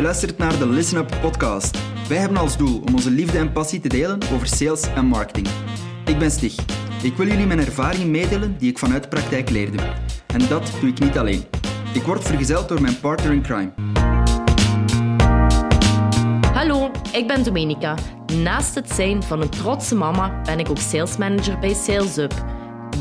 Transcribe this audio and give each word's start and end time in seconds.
Je 0.00 0.06
luistert 0.06 0.38
naar 0.38 0.58
de 0.58 0.68
Listen 0.68 0.98
Up 0.98 1.16
podcast. 1.20 1.78
Wij 2.08 2.18
hebben 2.18 2.38
als 2.38 2.56
doel 2.56 2.80
om 2.86 2.94
onze 2.94 3.10
liefde 3.10 3.38
en 3.38 3.52
passie 3.52 3.80
te 3.80 3.88
delen 3.88 4.18
over 4.34 4.46
sales 4.46 4.82
en 4.94 5.06
marketing. 5.06 5.48
Ik 6.04 6.18
ben 6.18 6.30
Stig. 6.30 6.54
Ik 7.02 7.16
wil 7.16 7.26
jullie 7.26 7.46
mijn 7.46 7.58
ervaring 7.58 8.04
meedelen 8.04 8.56
die 8.58 8.70
ik 8.70 8.78
vanuit 8.78 9.02
de 9.02 9.08
praktijk 9.08 9.50
leerde. 9.50 9.78
En 10.26 10.48
dat 10.48 10.72
doe 10.80 10.90
ik 10.90 10.98
niet 10.98 11.18
alleen. 11.18 11.44
Ik 11.94 12.02
word 12.02 12.24
vergezeld 12.24 12.68
door 12.68 12.80
mijn 12.80 13.00
partner 13.00 13.32
in 13.32 13.42
crime. 13.42 13.72
Hallo, 16.52 16.90
ik 17.12 17.26
ben 17.26 17.44
Domenica. 17.44 17.94
Naast 18.42 18.74
het 18.74 18.90
zijn 18.90 19.22
van 19.22 19.40
een 19.40 19.50
trotse 19.50 19.94
mama 19.94 20.40
ben 20.44 20.58
ik 20.58 20.70
ook 20.70 20.78
salesmanager 20.78 21.58
bij 21.58 21.74
SalesUp. 21.74 22.44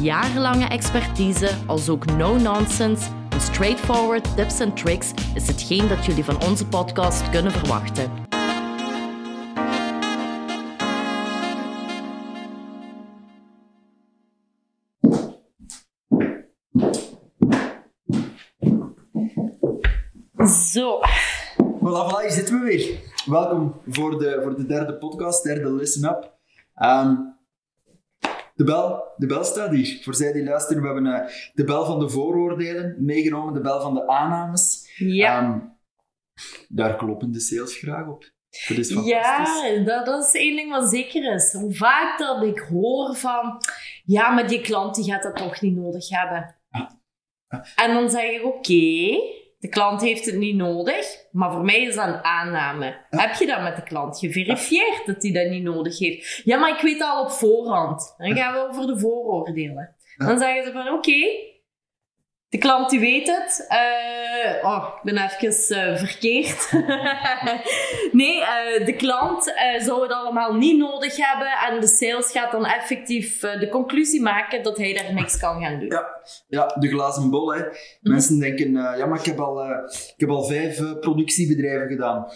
Jarenlange 0.02 0.66
expertise 0.66 1.50
als 1.66 1.90
ook 1.90 2.06
no-nonsense 2.06 3.10
straightforward 3.40 4.36
tips 4.36 4.60
en 4.60 4.74
tricks 4.74 5.12
is 5.36 5.48
hetgeen 5.48 5.88
dat 5.88 6.06
jullie 6.06 6.24
van 6.24 6.42
onze 6.44 6.68
podcast 6.68 7.30
kunnen 7.30 7.52
verwachten. 7.52 8.28
Zo, 20.48 21.00
Voilà, 21.82 22.10
voilà, 22.10 22.22
hier 22.22 22.32
zitten 22.32 22.60
we 22.60 22.66
weer. 22.66 23.00
Welkom 23.26 23.82
voor 23.88 24.20
de, 24.20 24.40
voor 24.44 24.56
de 24.56 24.66
derde 24.66 24.98
podcast, 24.98 25.44
derde 25.44 25.74
Listen 25.74 26.10
Up. 26.10 26.38
Ehm, 26.76 27.16
de, 28.60 28.66
bel, 28.66 29.04
de 29.18 29.26
bel 29.26 29.44
staat 29.44 29.72
hier. 29.72 30.00
Voor 30.04 30.16
zij 30.16 30.32
die 30.32 30.44
luisteren, 30.44 30.82
we 30.82 30.88
hebben 30.88 31.06
eh, 31.06 31.34
de 31.54 31.64
bel 31.64 31.86
van 31.86 32.00
de 32.00 32.10
vooroordelen 32.10 32.96
meegenomen, 33.00 33.54
de 33.54 33.62
bel 33.62 33.82
van 33.82 33.94
de 33.94 34.08
aannames. 34.08 34.94
ja. 34.96 35.42
Ehm, 35.42 35.60
daar 36.68 36.96
kloppen 36.96 37.32
de 37.32 37.40
sales 37.40 37.78
graag 37.78 38.08
op. 38.08 38.32
Dat 38.68 38.78
is 38.78 38.94
fantastisch. 38.94 39.78
Ja, 39.78 39.84
dat, 39.84 40.06
dat 40.06 40.26
is 40.26 40.34
één 40.34 40.56
ding 40.56 40.72
wat 40.72 40.90
zeker 40.90 41.34
is. 41.34 41.54
Hoe 41.54 41.74
vaak 41.74 42.20
dat 42.20 42.44
ik 42.44 42.60
hoor 42.60 43.16
van... 43.16 43.58
Ja, 44.04 44.30
maar 44.30 44.48
die 44.48 44.62
klant 44.62 44.96
die 44.96 45.04
gaat 45.04 45.24
dat 45.24 45.36
toch 45.36 45.62
niet 45.62 45.76
nodig 45.76 46.10
hebben. 46.10 46.56
Ja. 46.70 47.00
Ja. 47.48 47.66
En 47.76 47.94
dan 47.94 48.10
zeg 48.10 48.32
ik, 48.32 48.46
oké, 48.46 49.20
de 49.60 49.70
klant 49.70 50.02
heeft 50.02 50.26
het 50.26 50.36
niet 50.36 50.56
nodig. 50.56 51.26
Maar 51.32 51.52
voor 51.52 51.64
mij 51.64 51.82
is 51.82 51.96
dat 51.96 52.08
een 52.08 52.24
aanname. 52.24 53.06
Heb 53.10 53.34
je 53.34 53.46
dat 53.46 53.62
met 53.62 53.76
de 53.76 53.84
klant 53.84 54.20
geverifieerd 54.20 55.06
dat 55.06 55.24
hij 55.24 55.32
dat 55.32 55.50
niet 55.50 55.64
nodig 55.64 56.00
heeft? 56.00 56.42
Ja, 56.44 56.58
maar 56.58 56.70
ik 56.70 56.82
weet 56.82 57.02
al 57.02 57.24
op 57.24 57.32
voorhand. 57.32 58.16
Dan 58.18 58.36
gaan 58.36 58.54
we 58.54 58.68
over 58.70 58.88
de 58.88 59.00
vooroordelen. 59.00 59.96
Dan 60.18 60.40
zeggen 60.40 60.64
ze 60.64 60.72
van, 60.72 60.94
oké... 60.94 61.48
De 62.50 62.58
klant 62.58 62.90
die 62.90 63.00
weet 63.00 63.28
het. 63.28 63.66
Eh, 63.68 64.66
oh, 64.70 64.88
ik 64.98 65.04
ben 65.04 65.18
even 65.18 65.78
eh, 65.78 65.98
verkeerd. 65.98 66.72
nee, 68.22 68.42
eh, 68.42 68.86
de 68.86 68.96
klant 68.98 69.54
zou 69.80 70.02
het 70.02 70.12
allemaal 70.12 70.54
niet 70.54 70.78
nodig 70.78 71.16
hebben. 71.16 71.48
En 71.48 71.80
de 71.80 71.88
sales 71.88 72.32
gaat 72.32 72.52
dan 72.52 72.66
effectief 72.66 73.40
de 73.40 73.68
conclusie 73.70 74.22
maken 74.22 74.64
dat 74.64 74.78
hij 74.78 74.94
daar 74.94 75.14
niks 75.14 75.38
kan 75.38 75.62
gaan 75.62 75.80
doen. 75.80 75.90
Ja, 75.90 76.08
ja, 76.48 76.76
de 76.80 76.88
glazen 76.88 77.30
bol. 77.30 77.54
Hè. 77.54 77.64
Mensen 78.02 78.40
denken, 78.40 78.72
ja, 78.72 79.06
maar 79.06 79.20
ik 79.20 79.26
heb 79.26 79.40
al, 79.40 79.70
ik 79.90 80.14
heb 80.18 80.30
al 80.30 80.44
vijf 80.44 81.00
productiebedrijven 81.00 81.88
gedaan. 81.88 82.32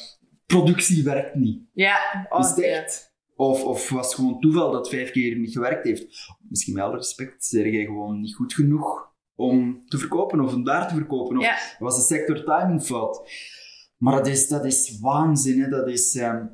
Productie 0.45 1.03
werkt 1.03 1.35
niet. 1.35 1.61
Ja, 1.73 2.27
oh, 2.29 2.39
Is 2.39 2.63
echt? 2.63 3.11
Of, 3.35 3.63
of 3.63 3.89
was 3.89 4.05
het 4.05 4.15
gewoon 4.15 4.39
toeval 4.39 4.71
dat 4.71 4.89
vijf 4.89 5.11
keer 5.11 5.37
niet 5.37 5.53
gewerkt 5.53 5.87
heeft? 5.87 6.05
Misschien 6.49 6.79
alle 6.79 6.95
respect, 6.95 7.45
zeg 7.45 7.63
jij 7.63 7.85
gewoon 7.85 8.19
niet 8.19 8.35
goed 8.35 8.53
genoeg 8.53 9.12
om 9.35 9.83
te 9.87 9.97
verkopen 9.97 10.39
of 10.41 10.53
om 10.53 10.63
daar 10.63 10.87
te 10.87 10.93
verkopen. 10.95 11.37
Of 11.37 11.43
Ja. 11.43 11.55
was 11.79 11.95
de 11.95 12.15
sector 12.15 12.43
timing 12.43 12.83
fout? 12.83 13.21
Maar 13.97 14.15
dat 14.15 14.27
is, 14.27 14.47
dat 14.47 14.65
is 14.65 14.97
waanzin. 15.01 15.61
Hè. 15.61 15.69
Dat 15.69 15.87
is, 15.87 16.15
ehm, 16.15 16.45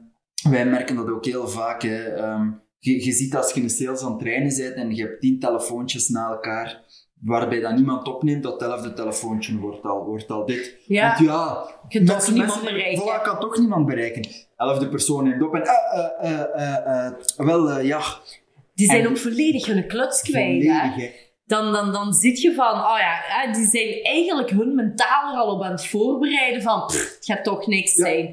wij 0.50 0.66
merken 0.66 0.96
dat 0.96 1.10
ook 1.10 1.26
heel 1.26 1.48
vaak. 1.48 1.82
Hè. 1.82 2.04
Ehm, 2.04 2.50
je, 2.80 3.06
je 3.06 3.12
ziet 3.12 3.36
als 3.36 3.54
je 3.54 3.62
een 3.62 3.70
sales 3.70 4.02
aan 4.04 4.12
het 4.12 4.20
trainen 4.20 4.58
bent 4.58 4.74
en 4.76 4.96
je 4.96 5.02
hebt 5.04 5.22
tien 5.22 5.40
telefoontjes 5.40 6.10
na 6.10 6.30
elkaar, 6.30 6.82
waarbij 7.22 7.60
dan 7.60 7.76
niemand 7.76 8.08
opneemt, 8.08 8.44
dat 8.44 8.62
elfde 8.62 8.94
telefoontje 8.94 9.58
wordt 9.58 9.84
al, 9.84 10.06
wordt 10.06 10.32
al 10.32 10.46
dit. 10.46 10.78
Ja. 10.86 11.08
Want 11.08 11.20
ja, 11.20 11.68
Je 11.88 12.04
toch 12.04 12.32
niemand 12.32 12.64
bereiken. 12.64 13.02
Voilà, 13.04 13.24
kan 13.24 13.40
toch 13.40 13.58
niemand 13.58 13.86
bereiken. 13.86 14.28
Elfde 14.58 14.90
persoon 14.90 15.24
neemt 15.24 15.42
op 15.42 15.54
en, 15.56 15.62
eh, 15.62 16.42
eh, 16.56 17.06
eh, 17.06 17.14
wel, 17.38 17.80
ja, 17.80 18.02
Die 18.74 18.88
zijn 18.88 19.02
En- 19.02 19.08
ook 19.10 19.18
volledig 19.18 19.66
hun 19.66 19.88
kluts 19.88 20.22
kwijt. 20.22 20.64
volledig. 20.66 21.28
Dan, 21.50 21.72
dan, 21.74 21.92
dan 21.92 22.14
zit 22.14 22.42
je 22.42 22.54
van, 22.54 22.74
oh 22.74 22.98
ja, 23.00 23.52
die 23.52 23.66
zijn 23.66 24.04
eigenlijk 24.04 24.50
hun 24.50 24.76
mentaal 24.76 25.34
er 25.34 25.40
al 25.40 25.54
op 25.56 25.64
aan 25.64 25.72
het 25.72 25.88
voorbereiden 25.88 26.62
van, 26.62 26.86
pff, 26.86 27.16
het 27.16 27.26
gaat 27.26 27.44
toch 27.44 27.68
niks 27.68 27.96
Ja. 27.96 28.06
zijn. 28.06 28.26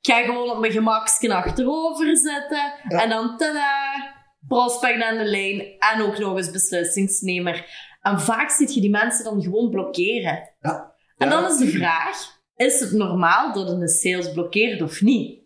Ik 0.00 0.12
ga 0.12 0.22
gewoon 0.22 0.50
op 0.50 0.58
mijn 0.58 0.72
gemaksken 0.72 1.30
achterover 1.30 2.16
zitten 2.16 2.72
Ja. 2.88 3.02
en 3.02 3.08
dan 3.08 3.36
tada, 3.36 4.12
prospect 4.48 5.02
aan 5.02 5.16
de 5.18 5.24
lijn 5.24 5.60
en 5.78 6.00
ook 6.02 6.18
nog 6.18 6.36
eens 6.36 6.50
beslissingsnemer. 6.50 7.66
En 8.00 8.20
vaak 8.20 8.50
ziet 8.50 8.74
je 8.74 8.80
die 8.80 8.90
mensen 8.90 9.24
dan 9.24 9.42
gewoon 9.42 9.70
blokkeren. 9.70 10.50
Ja. 10.60 10.94
En 11.16 11.28
dan 11.30 11.44
is 11.46 11.56
de 11.56 11.68
vraag, 11.68 12.40
is 12.56 12.80
het 12.80 12.92
normaal 12.92 13.52
dat 13.52 13.68
een 13.68 13.88
sales 13.88 14.32
blokkeert 14.32 14.82
of 14.82 15.00
niet? 15.00 15.42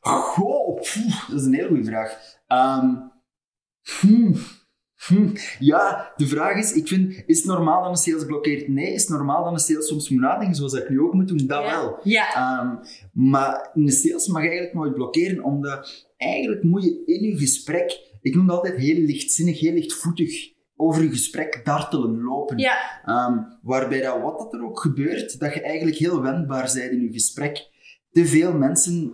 Goh, 0.00 0.76
dat 1.28 1.40
is 1.40 1.44
een 1.46 1.54
hele 1.54 1.68
goede 1.68 1.84
vraag. 1.84 2.18
Hmm, 4.00 4.40
hmm. 5.06 5.32
Ja, 5.58 6.12
de 6.16 6.26
vraag 6.26 6.56
is, 6.56 6.72
ik 6.72 6.88
vind, 6.88 7.22
is 7.26 7.36
het 7.36 7.46
normaal 7.46 7.82
dat 7.82 7.90
een 7.90 7.96
sales 7.96 8.24
blokkeert? 8.24 8.68
Nee. 8.68 8.92
Is 8.92 9.00
het 9.00 9.10
normaal 9.10 9.44
dat 9.44 9.52
een 9.52 9.58
sales 9.58 9.86
soms 9.86 10.08
moet 10.08 10.20
nadenken, 10.20 10.56
zoals 10.56 10.72
ik 10.72 10.88
nu 10.88 11.00
ook 11.00 11.14
moet 11.14 11.28
doen? 11.28 11.46
Dat 11.46 11.62
ja. 11.62 11.70
wel. 11.70 12.00
Ja. 12.02 12.34
Ehm, 12.34 12.76
maar 13.12 13.70
een 13.74 13.88
sales 13.88 14.26
mag 14.26 14.42
eigenlijk 14.42 14.74
nooit 14.74 14.94
blokkeren, 14.94 15.44
omdat 15.44 16.06
eigenlijk 16.16 16.62
moet 16.62 16.84
je 16.84 17.02
in 17.06 17.22
je 17.22 17.36
gesprek, 17.36 18.00
ik 18.20 18.34
noem 18.34 18.46
dat 18.46 18.56
altijd 18.56 18.76
heel 18.76 19.00
lichtzinnig, 19.00 19.60
heel 19.60 19.72
lichtvoetig, 19.72 20.56
over 20.76 21.02
je 21.02 21.10
gesprek 21.10 21.60
dartelen, 21.64 22.22
lopen. 22.22 22.58
Ja. 22.58 23.00
Ehm, 23.04 23.38
waarbij 23.62 24.00
dat 24.00 24.22
wat 24.22 24.38
dat 24.38 24.54
er 24.54 24.64
ook 24.64 24.80
gebeurt, 24.80 25.40
dat 25.40 25.54
je 25.54 25.60
eigenlijk 25.62 25.96
heel 25.96 26.22
wendbaar 26.22 26.70
bent 26.74 26.92
in 26.92 27.00
je 27.00 27.12
gesprek. 27.12 27.68
Te 28.10 28.26
veel 28.26 28.52
mensen 28.52 29.12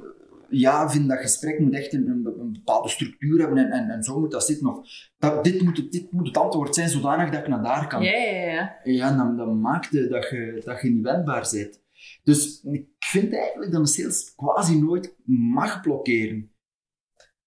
ja, 0.49 0.91
vinden 0.91 1.09
dat 1.09 1.19
gesprek 1.19 1.59
moet 1.59 1.75
echt 1.75 1.93
een, 1.93 2.09
een, 2.09 2.35
een 2.41 2.53
bepaalde 2.53 2.89
structuur 2.89 3.41
hebben 3.41 3.59
en, 3.59 3.71
en, 3.71 3.91
en 3.91 4.03
zo 4.03 4.21
moet 4.21 4.31
dat 4.31 4.45
zitten. 4.45 4.67
Of 4.67 4.89
dat, 5.19 5.45
dit, 5.45 5.63
moet 5.63 5.77
het, 5.77 5.93
dit 5.93 6.13
moet 6.13 6.27
het 6.27 6.37
antwoord 6.37 6.75
zijn 6.75 6.89
zodanig 6.89 7.31
dat 7.31 7.41
ik 7.41 7.49
naar 7.49 7.63
daar 7.63 7.87
kan. 7.87 8.03
Ja, 8.03 8.17
ja, 8.17 8.53
ja. 8.53 8.77
Ja, 8.85 9.17
dan, 9.17 9.37
dan 9.37 9.61
maakt 9.61 9.91
het 9.91 10.11
dat 10.11 10.29
je, 10.29 10.63
dat 10.65 10.81
je 10.81 10.89
niet 10.89 11.03
wendbaar 11.03 11.49
bent. 11.53 11.83
Dus 12.23 12.63
ik 12.63 12.87
vind 12.99 13.35
eigenlijk 13.35 13.73
dat 13.73 13.81
een 13.81 13.87
sales 13.87 14.35
quasi 14.37 14.81
nooit 14.81 15.15
mag 15.25 15.81
blokkeren. 15.81 16.54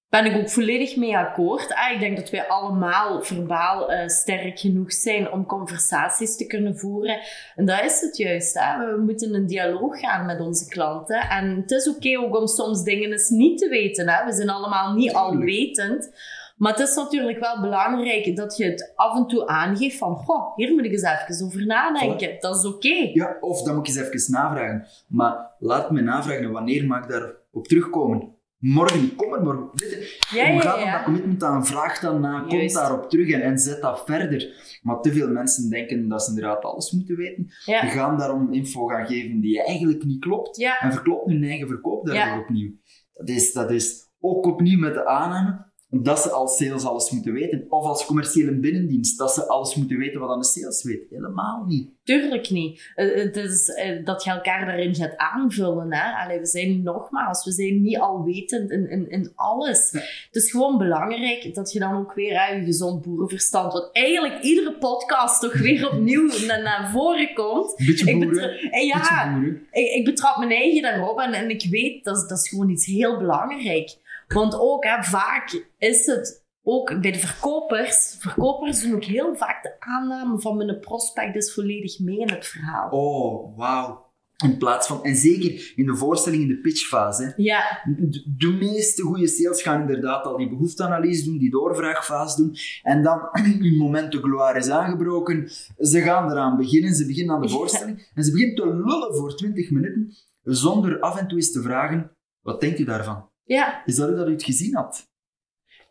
Ben 0.09 0.25
ik 0.25 0.37
ook 0.37 0.49
volledig 0.49 0.95
mee 0.95 1.17
akkoord. 1.17 1.73
Ah, 1.73 1.91
ik 1.91 1.99
denk 1.99 2.17
dat 2.17 2.29
wij 2.29 2.47
allemaal 2.47 3.23
verbaal 3.23 3.91
eh, 3.91 4.07
sterk 4.07 4.59
genoeg 4.59 4.93
zijn 4.93 5.31
om 5.31 5.45
conversaties 5.45 6.37
te 6.37 6.47
kunnen 6.47 6.77
voeren. 6.77 7.19
En 7.55 7.65
dat 7.65 7.83
is 7.83 8.01
het 8.01 8.17
juist. 8.17 8.59
Hè? 8.59 8.95
We 8.95 9.01
moeten 9.01 9.33
een 9.33 9.47
dialoog 9.47 9.99
gaan 9.99 10.25
met 10.25 10.39
onze 10.39 10.67
klanten. 10.67 11.29
En 11.29 11.55
het 11.55 11.71
is 11.71 11.89
oké 11.89 12.19
ook 12.19 12.39
om 12.39 12.47
soms 12.47 12.83
dingen 12.83 13.11
eens 13.11 13.29
niet 13.29 13.57
te 13.57 13.69
weten. 13.69 14.09
Hè? 14.09 14.25
We 14.25 14.33
zijn 14.33 14.49
allemaal 14.49 14.93
niet 14.93 15.13
alwetend. 15.13 16.11
Maar 16.57 16.71
het 16.71 16.87
is 16.87 16.95
natuurlijk 16.95 17.39
wel 17.39 17.61
belangrijk 17.61 18.35
dat 18.35 18.57
je 18.57 18.65
het 18.65 18.91
af 18.95 19.17
en 19.17 19.27
toe 19.27 19.47
aangeeft 19.47 19.97
van 19.97 20.15
goh, 20.15 20.55
hier 20.55 20.73
moet 20.73 20.85
ik 20.85 20.91
eens 20.91 21.03
even 21.03 21.45
over 21.45 21.65
nadenken. 21.65 22.35
Dat 22.39 22.55
is 22.55 22.65
oké. 22.65 23.09
Ja, 23.13 23.37
of 23.39 23.63
dan 23.63 23.75
moet 23.75 23.87
je 23.87 23.99
eens 23.99 24.09
even 24.09 24.33
navragen. 24.33 24.87
Maar 25.07 25.51
laat 25.59 25.91
me 25.91 26.01
navragen, 26.01 26.51
wanneer 26.51 26.85
mag 26.85 27.03
ik 27.03 27.09
daarop 27.09 27.67
terugkomen? 27.67 28.36
Morgen 28.57 29.15
kom 29.15 29.33
er 29.33 29.43
morgen. 29.43 29.69
Weet 29.73 29.89
je, 29.89 30.35
Ja, 30.37 30.45
Hoe 30.45 30.53
ja, 30.53 30.61
gaat 30.61 30.79
ja. 30.79 30.91
dat 30.95 31.03
commitment 31.03 31.43
aan? 31.43 31.65
Vraag 31.65 31.99
dan 31.99 32.21
na, 32.21 32.39
kom 32.39 32.57
Juist. 32.57 32.75
daarop 32.75 33.09
terug 33.09 33.29
en, 33.29 33.41
en 33.41 33.57
zet 33.57 33.81
dat 33.81 34.03
verder. 34.05 34.79
Maar 34.81 35.01
te 35.01 35.13
veel 35.13 35.29
mensen 35.29 35.69
denken 35.69 36.07
dat 36.07 36.23
ze 36.23 36.29
inderdaad 36.29 36.63
alles 36.63 36.91
moeten 36.91 37.15
weten. 37.15 37.43
Die 37.43 37.73
Ja. 37.73 37.85
gaan 37.87 38.17
daarom 38.17 38.53
info 38.53 38.85
gaan 38.87 39.07
geven 39.07 39.39
die 39.39 39.63
eigenlijk 39.63 40.03
niet 40.03 40.19
klopt. 40.19 40.57
Ja. 40.57 40.79
En 40.79 40.91
verklopt 40.91 41.29
hun 41.29 41.43
eigen 41.43 41.67
verkoop 41.67 42.05
daardoor 42.05 42.33
Ja. 42.35 42.39
opnieuw. 42.39 42.71
Dat 43.13 43.29
is, 43.29 43.53
dat 43.53 43.71
is 43.71 44.09
ook 44.19 44.45
opnieuw 44.45 44.79
met 44.79 44.93
de 44.93 45.05
aanname 45.05 45.65
dat 45.89 46.19
ze 46.19 46.29
als 46.31 46.57
sales 46.57 46.85
alles 46.85 47.11
moeten 47.11 47.33
weten. 47.33 47.65
Of 47.69 47.85
als 47.85 48.05
commerciële 48.05 48.51
binnendienst, 48.59 49.17
dat 49.17 49.33
ze 49.33 49.47
alles 49.47 49.75
moeten 49.75 49.97
weten 49.97 50.19
wat 50.19 50.35
een 50.35 50.43
sales 50.43 50.83
weet. 50.83 51.09
Helemaal 51.09 51.63
niet. 51.67 51.89
Tuurlijk 52.03 52.49
niet. 52.49 52.91
Eh, 52.95 53.15
Het 53.15 53.35
is 53.35 53.67
eh, 53.69 54.05
dat 54.05 54.23
je 54.23 54.29
elkaar 54.31 54.65
daarin 54.65 54.95
gaat 54.95 55.17
aanvullen. 55.17 55.93
Hè? 55.93 56.23
Allee, 56.23 56.39
we 56.39 56.45
zijn 56.45 56.83
nogmaals, 56.83 57.45
we 57.45 57.51
zijn 57.51 57.81
niet 57.81 57.97
alwetend 57.99 58.71
in, 58.71 58.89
in, 58.89 59.09
in 59.09 59.31
alles. 59.35 59.91
Ja. 59.91 59.99
Het 59.99 60.35
is 60.43 60.51
gewoon 60.51 60.77
belangrijk 60.77 61.53
dat 61.55 61.71
je 61.71 61.79
dan 61.79 61.97
ook 61.97 62.13
weer 62.13 62.39
hè, 62.45 62.53
je 62.53 62.63
gezond 62.65 63.01
boerenverstand, 63.01 63.73
wat 63.73 63.89
eigenlijk 63.93 64.43
iedere 64.43 64.77
podcast 64.77 65.41
toch 65.41 65.53
weer 65.59 65.87
opnieuw 65.91 66.27
naar, 66.47 66.61
naar 66.61 66.89
voren 66.91 67.33
komt. 67.33 67.75
Beetje 67.75 68.09
Ik 68.11 68.19
boeren. 68.19 68.49
eh, 68.71 68.85
ja, 68.87 68.97
Beetje 68.97 69.31
boeren. 69.33 69.67
ik, 69.71 69.91
ik 69.95 70.05
betrap 70.05 70.37
mijn 70.37 70.51
eigen 70.51 70.81
daarop 70.81 71.19
en, 71.19 71.33
en 71.33 71.49
ik 71.49 71.67
weet 71.69 72.03
dat, 72.03 72.29
dat 72.29 72.37
is 72.37 72.49
gewoon 72.49 72.69
iets 72.69 72.85
heel 72.85 73.17
belangrijk. 73.17 73.97
Want 74.27 74.59
ook 74.59 74.83
hè, 74.83 75.03
vaak 75.03 75.65
is 75.77 76.05
het 76.05 76.45
ook 76.63 77.01
bij 77.01 77.11
de 77.11 77.19
verkopers. 77.19 78.15
Verkopers 78.19 78.81
doen 78.81 78.95
ook 78.95 79.03
heel 79.03 79.35
vaak 79.35 79.63
de 79.63 79.75
aanname 79.79 80.39
van 80.39 80.57
mijn 80.57 80.79
prospect 80.79 81.35
is 81.35 81.53
volledig 81.53 81.99
mee 81.99 82.19
in 82.19 82.29
het 82.29 82.45
verhaal. 82.45 82.89
Oh, 82.89 83.57
wauw. 83.57 84.05
In 84.43 84.57
plaats 84.57 84.87
van, 84.87 85.03
en 85.03 85.15
zeker 85.15 85.73
in 85.75 85.85
de 85.85 85.95
voorstelling, 85.95 86.41
in 86.41 86.47
de 86.47 86.59
pitchfase. 86.59 87.33
Ja. 87.37 87.81
De, 87.97 88.33
de 88.37 88.47
meeste 88.47 89.01
goede 89.01 89.27
sales 89.27 89.61
gaan 89.61 89.81
inderdaad 89.81 90.25
al 90.25 90.37
die 90.37 90.49
behoefteanalyse 90.49 91.25
doen, 91.25 91.37
die 91.37 91.49
doorvraagfase 91.49 92.35
doen. 92.35 92.55
En 92.83 93.03
dan, 93.03 93.19
hun 93.61 93.77
moment 93.77 94.11
de 94.11 94.21
gloire 94.21 94.59
is 94.59 94.69
aangebroken. 94.69 95.49
Ze 95.77 96.01
gaan 96.01 96.31
eraan 96.31 96.57
beginnen, 96.57 96.93
ze 96.93 97.05
beginnen 97.05 97.35
aan 97.35 97.41
de 97.41 97.49
voorstelling. 97.49 98.11
En 98.13 98.23
ze 98.23 98.31
beginnen 98.31 98.55
te 98.55 98.65
lullen 98.65 99.15
voor 99.15 99.35
20 99.35 99.71
minuten, 99.71 100.13
zonder 100.43 100.99
af 100.99 101.17
en 101.17 101.27
toe 101.27 101.37
eens 101.37 101.51
te 101.51 101.61
vragen, 101.61 102.11
wat 102.41 102.61
denkt 102.61 102.79
u 102.79 102.83
daarvan? 102.83 103.29
Ja. 103.47 103.85
Is 103.85 103.95
dat 103.95 104.09
u 104.09 104.15
dat 104.15 104.27
u 104.27 104.31
het 104.31 104.43
gezien 104.43 104.75
had? 104.75 105.09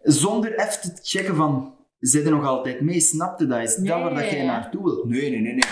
Zonder 0.03 0.59
even 0.59 0.95
te 0.95 1.01
checken 1.03 1.37
van, 1.37 1.75
zit 1.99 2.25
er 2.25 2.31
nog 2.31 2.47
altijd 2.47 2.81
mee? 2.81 3.01
Snapte 3.01 3.47
dat? 3.47 3.63
Is 3.63 3.75
dat 3.75 3.85
Nee, 3.85 4.03
waar 4.03 4.15
dat 4.15 4.31
jij 4.31 4.45
naartoe 4.45 4.83
wilt? 4.83 5.05
Nee, 5.05 5.31
nee, 5.31 5.41
nee, 5.41 5.53
nee. 5.53 5.65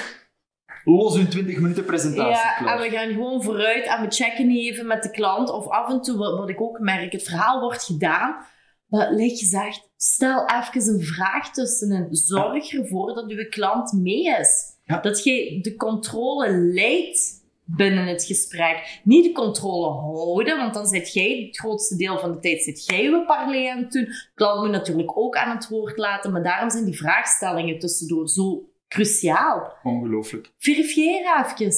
Los 0.84 1.16
hun 1.16 1.28
20 1.28 1.60
minuten 1.60 1.84
presentatie. 1.84 2.34
Ja, 2.34 2.54
klaar. 2.54 2.76
en 2.76 2.82
we 2.82 2.96
gaan 2.96 3.12
gewoon 3.12 3.42
vooruit 3.42 3.86
en 3.86 4.00
we 4.00 4.10
checken 4.10 4.46
niet 4.46 4.70
even 4.72 4.86
met 4.86 5.02
de 5.02 5.10
klant. 5.10 5.50
Of 5.50 5.68
af 5.68 5.90
en 5.90 6.00
toe, 6.00 6.16
wat, 6.16 6.38
wat 6.38 6.48
ik 6.48 6.60
ook 6.60 6.78
merk, 6.78 7.12
het 7.12 7.22
verhaal 7.22 7.60
wordt 7.60 7.84
gedaan. 7.84 8.46
Maar 8.86 9.12
leg 9.12 9.38
gezegd, 9.38 9.90
stel 9.96 10.44
even 10.46 10.94
een 10.94 11.04
vraag 11.04 11.52
tussenin. 11.52 12.08
Zorg 12.10 12.72
ervoor 12.72 13.14
dat 13.14 13.30
uw 13.30 13.48
klant 13.48 13.92
mee 13.92 14.38
is. 14.38 14.72
Ja. 14.84 15.00
Dat 15.00 15.24
je 15.24 15.60
de 15.60 15.76
controle 15.76 16.50
leidt 16.50 17.43
binnen 17.64 18.06
het 18.06 18.24
gesprek. 18.24 19.00
Niet 19.04 19.24
de 19.24 19.32
controle 19.32 19.88
houden, 19.88 20.56
want 20.56 20.74
dan 20.74 20.86
zit 20.86 21.12
jij, 21.12 21.44
het 21.46 21.58
grootste 21.58 21.96
deel 21.96 22.18
van 22.18 22.32
de 22.32 22.38
tijd 22.38 22.62
zit 22.62 22.86
jij 22.86 23.04
uw 23.04 23.24
parley 23.24 23.70
aan 23.70 23.78
het 23.78 23.92
doen. 23.92 24.08
Klant 24.34 24.60
moet 24.60 24.70
natuurlijk 24.70 25.18
ook 25.18 25.36
aan 25.36 25.56
het 25.56 25.68
woord 25.68 25.96
laten, 25.96 26.32
maar 26.32 26.42
daarom 26.42 26.70
zijn 26.70 26.84
die 26.84 26.96
vraagstellingen 26.96 27.78
tussendoor 27.78 28.28
zo 28.28 28.68
cruciaal. 28.88 29.72
Ongelooflijk. 29.82 30.52
Verifieer 30.58 31.44
even. 31.46 31.72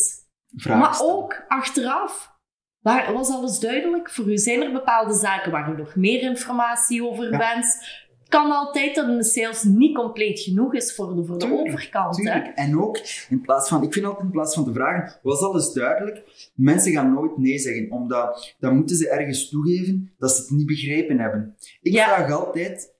Maar 0.79 0.99
ook 1.03 1.45
achteraf. 1.49 2.35
Waar, 2.79 3.13
was 3.13 3.31
alles 3.31 3.59
duidelijk 3.59 4.11
voor 4.11 4.31
u? 4.31 4.39
Zijn 4.39 4.63
er 4.63 4.73
bepaalde 4.73 5.15
zaken 5.15 5.51
waar 5.51 5.73
u 5.73 5.77
nog 5.77 5.97
meer 5.97 6.23
informatie 6.23 7.05
over 7.05 7.31
wenst? 7.31 8.06
Kan 8.29 8.51
altijd 8.51 8.95
dat 8.95 9.09
een 9.09 9.23
sales 9.25 9.63
niet 9.63 9.95
compleet 9.97 10.41
genoeg 10.41 10.75
is 10.75 10.95
voor 10.95 11.17
de, 11.17 11.25
voor 11.25 11.39
de 11.39 11.45
Tuurlijk, 11.47 11.67
overkant. 11.69 12.17
Hè? 12.29 12.39
En 12.39 12.79
ook, 12.81 12.99
in 13.29 13.41
plaats 13.41 13.69
van, 13.69 13.83
ik 13.83 13.93
vind 13.93 14.05
altijd 14.07 14.25
in 14.25 14.31
plaats 14.31 14.55
van 14.55 14.65
te 14.65 14.73
vragen, 14.73 15.19
was 15.23 15.41
alles 15.41 15.73
duidelijk? 15.73 16.51
Mensen 16.55 16.93
gaan 16.93 17.13
nooit 17.15 17.39
nee 17.39 17.59
zeggen, 17.59 17.91
omdat 17.91 18.55
dan 18.59 18.77
moeten 18.77 18.97
ze 18.97 19.09
ergens 19.11 19.49
toegeven 19.49 20.13
dat 20.19 20.31
ze 20.31 20.41
het 20.41 20.51
niet 20.51 20.67
begrepen 20.67 21.19
hebben. 21.19 21.57
Ik 21.81 21.93
Ja. 21.93 22.05
vraag 22.15 22.33
altijd, 22.33 22.95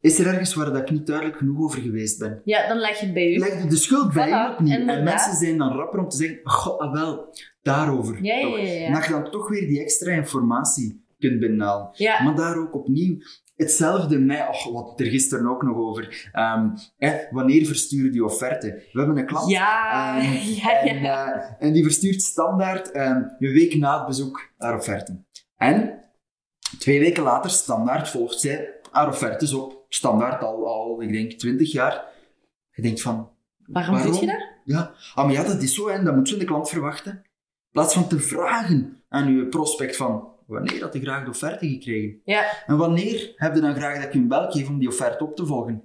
is 0.00 0.18
er 0.18 0.26
ergens 0.26 0.54
waar 0.54 0.72
dat 0.72 0.76
ik 0.82 0.90
niet 0.90 1.06
duidelijk 1.06 1.36
genoeg 1.38 1.60
over 1.64 1.80
geweest 1.80 2.18
ben? 2.18 2.40
Ja, 2.44 2.68
dan 2.68 2.76
leg 2.78 2.98
je 2.98 3.04
het 3.04 3.14
bij 3.14 3.32
u. 3.34 3.38
Leg 3.38 3.66
de 3.66 3.76
schuld 3.76 4.12
bij 4.12 4.28
Voilà, 4.28 4.52
opnieuw. 4.58 4.86
En 4.86 5.04
mensen 5.04 5.36
zijn 5.36 5.58
dan 5.58 5.72
rapper 5.72 5.98
om 6.00 6.08
te 6.08 6.16
zeggen, 6.16 6.38
god, 6.42 6.78
ah 6.80 6.92
wel, 6.92 7.34
daarover. 7.62 8.24
Ja. 8.24 8.40
En 8.86 8.92
dat 8.92 9.04
je 9.04 9.10
dan 9.12 9.30
toch 9.30 9.48
weer 9.48 9.66
die 9.66 9.80
extra 9.80 10.12
informatie 10.12 11.04
kunt 11.18 11.40
binnenhalen. 11.40 11.90
Ja, 11.92 12.22
Maar 12.22 12.34
daar 12.36 12.56
ook 12.58 12.74
opnieuw 12.74 13.16
hetzelfde 13.60 14.46
oh, 14.50 14.72
wat 14.72 15.00
er 15.00 15.06
gisteren 15.06 15.50
ook 15.50 15.62
nog 15.62 15.76
over. 15.76 16.30
Ehm, 16.32 16.68
wanneer 17.30 17.66
versturen 17.66 18.12
die 18.12 18.24
offerte? 18.24 18.66
We 18.92 18.98
hebben 18.98 19.18
een 19.18 19.26
klant. 19.26 19.50
ja, 19.50 20.18
ehm, 20.18 20.32
ja, 20.62 20.80
En, 20.80 20.96
eh, 21.04 21.52
en 21.58 21.72
die 21.72 21.82
verstuurt 21.82 22.22
standaard 22.22 22.90
ehm, 22.90 23.22
een 23.38 23.52
week 23.52 23.74
na 23.74 23.98
het 23.98 24.06
bezoek 24.06 24.50
haar 24.58 24.76
offerte. 24.76 25.24
En 25.56 26.02
twee 26.78 27.00
weken 27.00 27.22
later, 27.22 27.50
standaard, 27.50 28.08
volgt 28.08 28.40
zij 28.40 28.74
haar 28.90 29.08
offertes 29.08 29.52
op. 29.52 29.84
Standaard 29.88 30.42
al, 30.42 30.66
al, 30.66 31.02
ik 31.02 31.12
denk, 31.12 31.32
20 31.32 31.72
jaar. 31.72 32.04
Je 32.70 32.82
denkt 32.82 33.02
van, 33.02 33.30
Waarom, 33.66 33.94
waarom? 33.94 34.14
je 34.14 34.26
dat? 34.26 34.48
ja, 34.64 34.94
ah, 35.14 35.24
maar 35.24 35.34
ja, 35.34 35.44
dat 35.44 35.62
is 35.62 35.74
zo, 35.74 35.88
hè. 35.88 36.02
dat 36.02 36.16
moet 36.16 36.28
zo 36.28 36.38
de 36.38 36.44
klant 36.44 36.68
verwachten. 36.68 37.12
In 37.12 37.70
plaats 37.70 37.94
van 37.94 38.08
te 38.08 38.20
vragen 38.20 39.02
aan 39.08 39.26
uw 39.28 39.48
prospect 39.48 39.96
van, 39.96 40.28
wanneer 40.50 40.80
had 40.82 40.92
je 40.92 41.00
graag 41.00 41.24
de 41.24 41.30
offerte 41.30 41.68
gekregen? 41.68 42.20
Ja, 42.24 42.44
En 42.66 42.76
wanneer 42.76 43.32
heb 43.36 43.54
je 43.54 43.60
dan 43.60 43.74
graag 43.74 43.94
dat 43.94 44.04
ik 44.04 44.12
je 44.12 44.18
een 44.18 44.28
bel 44.28 44.50
geef 44.50 44.68
om 44.68 44.78
die 44.78 44.88
offerte 44.88 45.24
op 45.24 45.36
te 45.36 45.46
volgen? 45.46 45.82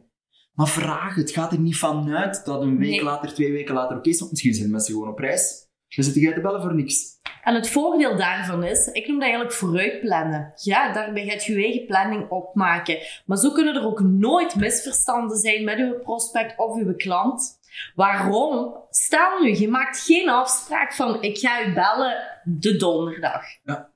Maar 0.53 0.67
vraag, 0.67 1.15
het 1.15 1.31
gaat 1.31 1.51
er 1.51 1.59
niet 1.59 1.77
vanuit 1.77 2.45
dat 2.45 2.61
een 2.61 2.77
week 2.77 2.89
Nee. 2.89 3.03
later, 3.03 3.33
twee 3.33 3.51
weken 3.51 3.73
later 3.73 3.97
oké 3.97 4.17
want 4.17 4.31
Misschien 4.31 4.53
zijn 4.53 4.71
mensen 4.71 4.93
gewoon 4.93 5.09
op 5.09 5.19
reis. 5.19 5.63
Dan 5.95 6.03
zit 6.05 6.15
jij 6.15 6.33
te 6.33 6.41
bellen 6.41 6.61
voor 6.61 6.75
niks. 6.75 7.13
En 7.43 7.55
het 7.55 7.69
voordeel 7.69 8.17
daarvan 8.17 8.63
is, 8.63 8.87
ik 8.87 9.07
noem 9.07 9.15
dat 9.15 9.23
eigenlijk 9.27 9.53
vooruitplannen. 9.55 10.51
Ja, 10.55 10.93
daarbij 10.93 11.25
gaat 11.25 11.45
je 11.45 11.53
je 11.53 11.63
eigen 11.63 11.85
planning 11.85 12.29
opmaken. 12.29 12.97
Maar 13.25 13.37
zo 13.37 13.51
kunnen 13.51 13.75
er 13.75 13.85
ook 13.85 13.99
nooit 13.99 14.55
misverstanden 14.55 15.37
zijn 15.37 15.63
met 15.63 15.77
uw 15.77 15.99
prospect 15.99 16.57
of 16.59 16.75
uw 16.77 16.95
klant. 16.95 17.59
Waarom? 17.95 18.77
Stel 18.89 19.39
nu, 19.41 19.55
je 19.57 19.69
maakt 19.69 19.99
geen 19.99 20.29
afspraak 20.29 20.93
van 20.93 21.21
ik 21.21 21.37
ga 21.37 21.65
u 21.67 21.73
bellen 21.73 22.41
de 22.43 22.75
donderdag. 22.75 23.41
Ja. 23.63 23.93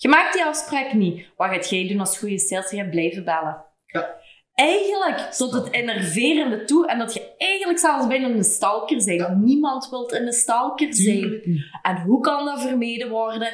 Je 0.00 0.08
maakt 0.08 0.32
die 0.32 0.44
afspraak 0.44 0.92
niet. 0.92 1.26
Wat 1.36 1.48
gaat 1.50 1.70
jij 1.70 1.88
doen 1.88 2.00
als 2.00 2.18
goede 2.18 2.38
sales? 2.38 2.70
Je 2.70 2.76
gaat 2.76 2.90
blijven 2.90 3.24
bellen. 3.24 3.64
Ja. 3.86 4.16
Eigenlijk 4.54 5.18
tot 5.18 5.52
het 5.52 5.72
enerverende 5.72 6.64
toe 6.64 6.86
en 6.86 6.98
dat 6.98 7.14
je 7.14 7.34
eigenlijk 7.38 7.78
zelfs 7.78 8.06
bijna 8.06 8.28
een 8.28 8.44
stalker 8.44 9.04
bent. 9.04 9.20
Ja. 9.20 9.34
Niemand 9.34 9.88
wil 9.90 10.12
een 10.12 10.32
stalker 10.32 10.94
zijn. 10.94 11.42
En 11.82 12.02
hoe 12.02 12.20
kan 12.20 12.44
dat 12.44 12.62
vermeden 12.62 13.10
worden? 13.10 13.52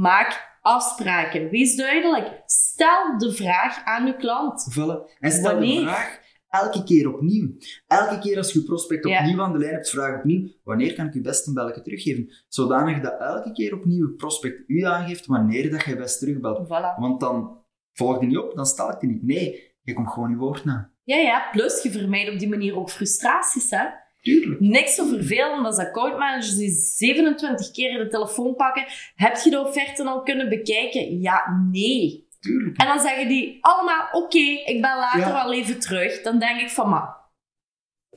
Maak 0.00 0.58
afspraken. 0.62 1.50
Wees 1.50 1.76
duidelijk. 1.76 2.42
Stel 2.46 3.18
de 3.18 3.32
vraag 3.32 3.84
aan 3.84 4.06
uw 4.06 4.16
klant. 4.16 4.66
Vullen. 4.70 5.02
En 5.20 5.32
stel 5.32 5.52
Wanneer? 5.52 5.80
de 5.80 5.86
vraag 5.86 6.20
elke 6.48 6.84
keer 6.84 7.14
opnieuw. 7.14 7.56
Elke 7.86 8.18
keer 8.18 8.36
als 8.36 8.52
je 8.52 8.62
prospect 8.62 9.04
opnieuw 9.04 9.42
aan 9.42 9.52
de 9.52 9.58
lijn 9.58 9.74
hebt, 9.74 9.90
vraag 9.90 10.18
opnieuw, 10.18 10.48
wanneer 10.64 10.94
kan 10.94 11.06
ik 11.06 11.14
je 11.14 11.20
best 11.20 11.46
een 11.46 11.54
belletje 11.54 11.82
teruggeven? 11.82 12.32
Zodanig 12.48 13.00
dat 13.00 13.20
elke 13.20 13.52
keer 13.52 13.74
opnieuw 13.74 14.14
prospect 14.14 14.62
u 14.66 14.82
aangeeft 14.82 15.26
wanneer 15.26 15.70
dat 15.70 15.84
je 15.84 15.96
best 15.96 16.18
terugbelt. 16.18 16.66
Voilà. 16.66 17.00
Want 17.00 17.20
dan 17.20 17.58
volg 17.92 18.20
je 18.20 18.26
niet 18.26 18.38
op, 18.38 18.54
dan 18.54 18.66
stel 18.66 18.90
ik 18.90 19.00
je 19.00 19.06
niet. 19.06 19.22
Nee, 19.22 19.74
je 19.82 19.94
komt 19.94 20.10
gewoon 20.10 20.30
je 20.30 20.36
woord 20.36 20.64
na. 20.64 20.90
Ja, 21.04 21.16
ja. 21.16 21.48
Plus, 21.52 21.82
je 21.82 21.90
vermijdt 21.90 22.32
op 22.32 22.38
die 22.38 22.48
manier 22.48 22.76
ook 22.76 22.90
frustraties, 22.90 23.70
hè. 23.70 23.86
Tuurlijk. 24.20 24.60
Niks 24.60 24.94
zo 24.94 25.06
vervelend 25.06 25.66
als 25.66 25.78
accountmanagers 25.78 26.56
die 26.56 26.70
27 26.70 27.70
keer 27.70 27.98
de 27.98 28.08
telefoon 28.08 28.54
pakken. 28.54 28.84
Heb 29.14 29.36
je 29.36 29.50
de 29.50 29.60
offerten 29.60 30.06
al 30.06 30.22
kunnen 30.22 30.48
bekijken? 30.48 31.20
Ja, 31.20 31.66
nee. 31.70 32.25
Tuurlijk. 32.46 32.76
En 32.76 32.86
dan 32.86 33.00
zeggen 33.00 33.28
die 33.28 33.58
allemaal, 33.60 34.08
oké, 34.12 34.38
ik 34.64 34.80
ben 34.80 34.96
later 34.96 35.20
Ja. 35.20 35.32
wel 35.32 35.52
even 35.52 35.80
terug. 35.80 36.22
Dan 36.22 36.38
denk 36.38 36.60
ik 36.60 36.70
van, 36.70 36.88
maar, 36.88 37.16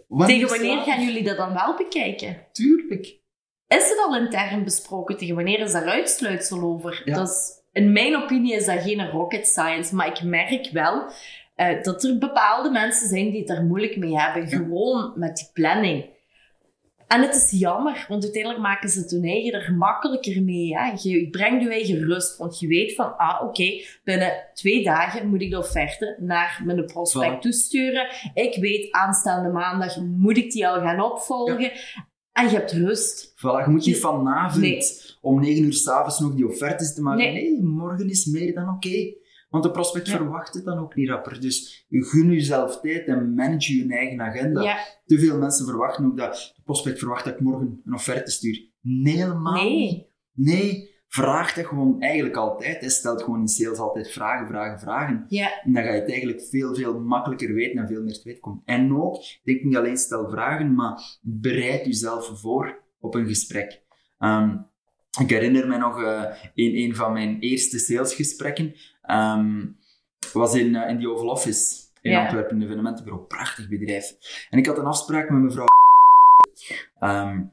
Wanneer 0.07 0.27
tegen 0.47 0.49
wanneer 0.49 0.83
gaan 0.83 1.03
jullie 1.05 1.23
dat 1.23 1.37
dan 1.37 1.53
wel 1.53 1.75
bekijken? 1.75 2.37
Tuurlijk. 2.51 3.17
Is 3.67 3.89
het 3.89 4.03
al 4.05 4.15
intern 4.15 4.63
besproken? 4.63 5.17
Tegen 5.17 5.35
wanneer 5.35 5.59
is 5.59 5.71
daar 5.71 5.85
uitsluitsel 5.89 6.61
over? 6.61 7.01
Ja. 7.05 7.15
Dat 7.15 7.27
is, 7.29 7.61
in 7.71 7.91
mijn 7.91 8.15
opinie 8.15 8.55
is 8.55 8.65
dat 8.65 8.81
geen 8.81 9.09
rocket 9.09 9.47
science, 9.47 9.95
maar 9.95 10.07
ik 10.07 10.23
merk 10.23 10.69
wel 10.71 11.11
eh, 11.55 11.83
dat 11.83 12.03
er 12.03 12.17
bepaalde 12.17 12.69
mensen 12.69 13.07
zijn 13.07 13.29
die 13.29 13.39
het 13.39 13.47
daar 13.47 13.63
moeilijk 13.63 13.97
mee 13.97 14.17
hebben. 14.19 14.49
Ja. 14.49 14.57
Gewoon 14.57 15.13
met 15.15 15.35
die 15.35 15.49
planning. 15.53 16.05
En 17.09 17.21
het 17.21 17.35
is 17.35 17.59
jammer, 17.59 18.05
want 18.07 18.23
uiteindelijk 18.23 18.61
maken 18.63 18.89
ze 18.89 18.99
het 18.99 19.11
hun 19.11 19.23
eigen 19.23 19.53
er 19.53 19.73
makkelijker 19.73 20.43
mee. 20.43 20.77
Hè? 20.77 20.91
Je 21.01 21.29
brengt 21.29 21.63
je 21.63 21.69
eigen 21.71 21.99
rust, 22.05 22.37
want 22.37 22.59
je 22.59 22.67
weet 22.67 22.95
van, 22.95 23.17
ah, 23.17 23.43
oké, 23.47 23.81
binnen 24.03 24.31
twee 24.53 24.83
dagen 24.83 25.27
moet 25.29 25.41
ik 25.41 25.49
de 25.51 25.57
offerte 25.57 26.17
naar 26.19 26.61
mijn 26.65 26.85
prospect 26.85 27.35
Voilà. 27.35 27.39
toesturen. 27.39 28.07
Ik 28.33 28.55
weet, 28.61 28.91
aanstaande 28.91 29.49
maandag 29.49 29.97
moet 30.01 30.37
ik 30.37 30.51
die 30.51 30.67
al 30.67 30.81
gaan 30.81 31.01
opvolgen. 31.01 31.71
En 32.31 32.45
je 32.49 32.55
hebt 32.55 32.71
rust. 32.71 33.29
Voilà, 33.35 33.63
je 33.65 33.69
moet 33.69 33.73
niet 33.75 33.85
Je- 33.85 33.95
vanavond 33.95 34.61
Nee. 34.63 34.81
om 35.21 35.39
9 35.41 35.63
uur 35.63 35.73
s'avonds 35.73 36.19
nog 36.19 36.35
die 36.35 36.47
offertes 36.47 36.93
te 36.93 37.01
maken. 37.01 37.23
Nee. 37.33 37.33
Nee, 37.51 37.61
morgen 37.63 38.09
is 38.09 38.25
meer 38.25 38.53
dan 38.53 38.69
oké. 38.69 39.13
Want 39.49 39.63
de 39.63 39.71
prospect 39.71 40.07
Ja. 40.07 40.15
verwacht 40.15 40.53
het 40.53 40.65
dan 40.65 40.77
ook 40.77 40.95
niet 40.95 41.09
rapper. 41.09 41.41
Dus 41.41 41.85
gun 41.89 42.31
jezelf 42.31 42.79
tijd 42.79 43.07
en 43.07 43.33
manage 43.33 43.77
je 43.77 43.93
eigen 43.93 44.21
agenda. 44.21 44.61
Ja, 44.61 44.77
Te 45.05 45.19
veel 45.19 45.37
mensen 45.37 45.65
verwachten 45.65 46.05
ook 46.05 46.17
dat 46.17 46.53
de 46.55 46.61
prospect 46.63 46.99
verwacht 46.99 47.23
dat 47.25 47.33
ik 47.33 47.39
morgen 47.39 47.81
een 47.85 47.93
offerte 47.93 48.31
stuur. 48.31 48.67
Nee, 48.81 49.15
helemaal 49.15 49.53
niet. 49.53 49.63
nee. 49.63 50.07
Nee, 50.33 50.89
vraag 51.07 51.53
dat 51.53 51.65
gewoon 51.65 52.01
eigenlijk 52.01 52.35
altijd. 52.35 52.81
Hè. 52.81 52.89
Stelt 52.89 53.23
gewoon 53.23 53.39
in 53.39 53.47
sales 53.47 53.77
altijd 53.77 54.11
vragen, 54.11 54.47
vragen, 54.47 54.79
vragen. 54.79 55.25
Ja, 55.27 55.61
En 55.63 55.73
dan 55.73 55.83
ga 55.83 55.91
je 55.93 55.99
het 55.99 56.09
eigenlijk 56.09 56.41
veel, 56.41 56.75
veel 56.75 56.99
makkelijker 56.99 57.53
weten 57.53 57.79
en 57.81 57.87
veel 57.87 58.03
meer 58.03 58.13
te 58.13 58.21
weten 58.23 58.41
komen. 58.41 58.61
En 58.65 58.95
ook, 58.95 59.15
denk 59.43 59.63
niet 59.63 59.75
alleen 59.75 59.97
stel 59.97 60.29
vragen, 60.29 60.73
maar 60.75 61.17
bereid 61.21 61.85
jezelf 61.85 62.39
voor 62.41 62.83
op 62.99 63.15
een 63.15 63.27
gesprek. 63.27 63.81
Ehm, 64.17 64.57
ik 65.19 65.29
herinner 65.29 65.67
me 65.67 65.77
nog 65.77 66.03
eh, 66.03 66.23
in 66.53 66.75
een 66.75 66.95
van 66.95 67.13
mijn 67.13 67.39
eerste 67.39 67.79
salesgesprekken, 67.79 68.75
ehm, 69.01 69.65
was 70.33 70.55
in, 70.55 70.75
eh, 70.75 70.89
in 70.89 70.97
die 70.97 71.09
Oval 71.09 71.29
Office 71.29 71.75
in 72.01 72.11
Ja. 72.11 72.21
Antwerpen, 72.21 72.55
een 72.55 72.63
evenementenbureau, 72.63 73.25
prachtig 73.25 73.67
bedrijf. 73.69 74.15
En 74.49 74.59
ik 74.59 74.65
had 74.65 74.77
een 74.77 74.85
afspraak 74.85 75.29
met 75.29 75.41
mevrouw. 75.41 75.65
Ehm, 76.99 77.43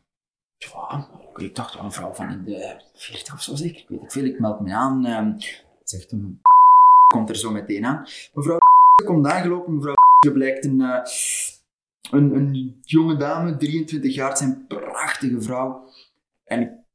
ja, 0.58 1.08
ik 1.37 1.54
dacht 1.54 1.75
wel 1.75 1.85
een 1.85 1.92
vrouw 1.92 2.14
van 2.14 2.30
in 2.30 2.44
de 2.44 2.80
40 2.94 3.35
of 3.35 3.42
zo 3.42 3.54
zeker, 3.54 3.80
ik 3.80 3.88
weet 3.88 4.00
het 4.00 4.12
veel, 4.12 4.25
ik 4.25 4.40
meld 4.40 4.61
me 4.61 4.73
aan. 4.73 5.06
ehm 5.06 5.32
zegt 5.88 6.11
hem, 6.11 6.40
komt 7.06 7.28
er 7.28 7.37
zo 7.37 7.50
meteen 7.50 7.85
aan. 7.85 8.06
Mevrouw 8.35 8.58
komt 9.04 9.26
aangelopen, 9.26 9.75
mevrouw 9.75 9.94
blijkt 10.32 10.64
een, 10.64 10.80
eh, 10.80 11.00
een, 12.11 12.35
een 12.35 12.78
jonge 12.82 13.16
dame, 13.16 13.56
23 13.56 14.14
jaar, 14.14 14.40
een 14.40 14.66
prachtige 14.66 15.42
vrouw. 15.42 15.90
En 16.44 16.86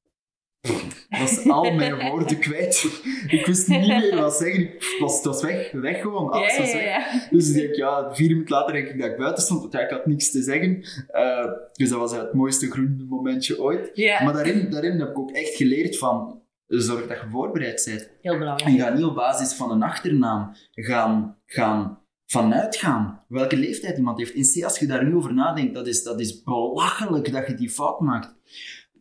was 1.20 1.48
al 1.48 1.74
mijn 1.74 2.10
woorden 2.10 2.39
kwijt. 2.39 3.01
Ik 3.27 3.46
wist 3.46 3.68
niet 3.68 3.88
meer 3.88 4.15
wat 4.15 4.34
zeggen. 4.34 4.62
Ik 4.62 4.98
was, 5.00 5.15
het 5.15 5.25
was 5.25 5.41
weg, 5.41 5.72
weg 5.72 6.01
gewoon. 6.01 6.30
Alles 6.30 6.58
was 6.58 6.72
ja, 6.72 6.77
weg. 6.77 6.86
ja. 6.86 7.27
Dus 7.30 7.50
ik 7.50 7.56
denk, 7.56 7.75
ja, 7.75 8.15
vier 8.15 8.30
minuten 8.30 8.56
later 8.56 8.74
denk 8.74 8.88
ik 8.88 9.00
dat 9.00 9.10
ik 9.10 9.18
buiten 9.18 9.44
stond, 9.44 9.62
want 9.62 9.74
ik 9.74 9.89
had 9.89 10.06
niks 10.06 10.32
te 10.32 10.41
zeggen. 10.41 10.84
Eh, 11.08 11.51
dus 11.74 11.89
dat 11.89 12.00
was 12.00 12.12
het 12.12 12.34
mooiste 12.34 12.72
groene 12.72 13.03
momentje 13.03 13.62
ooit. 13.62 13.98
Maar 14.24 14.34
daarin, 14.34 14.70
daarin 14.70 15.00
heb 15.00 15.10
ik 15.10 15.20
ook 15.20 15.32
echt 15.32 15.56
geleerd 15.56 15.98
van, 15.98 16.41
zorg 16.68 17.08
dat 17.08 17.20
je 17.20 17.30
voorbereid 17.30 17.84
bent. 17.86 18.10
heel 18.22 18.34
En 18.34 18.39
belangrijk. 18.39 18.75
je 18.75 18.82
gaat 18.82 18.94
niet 18.94 19.03
op 19.03 19.15
basis 19.15 19.53
van 19.53 19.72
een 19.72 19.84
achternaam 19.84 20.56
gaan, 20.72 21.38
gaan 21.46 22.00
vanuit 22.25 22.75
gaan 22.75 23.24
welke 23.27 23.56
leeftijd 23.58 23.98
iemand 23.98 24.18
heeft. 24.18 24.34
In 24.34 24.62
C, 24.62 24.63
als 24.63 24.80
je 24.80 24.88
daar 24.88 25.06
nu 25.06 25.15
over 25.15 25.34
nadenkt, 25.34 25.74
dat 25.74 25.88
is, 25.88 26.03
dat 26.03 26.20
is 26.20 26.44
belachelijk 26.44 27.32
dat 27.32 27.48
je 27.48 27.53
die 27.53 27.70
fout 27.70 28.00
maakt. 28.00 28.36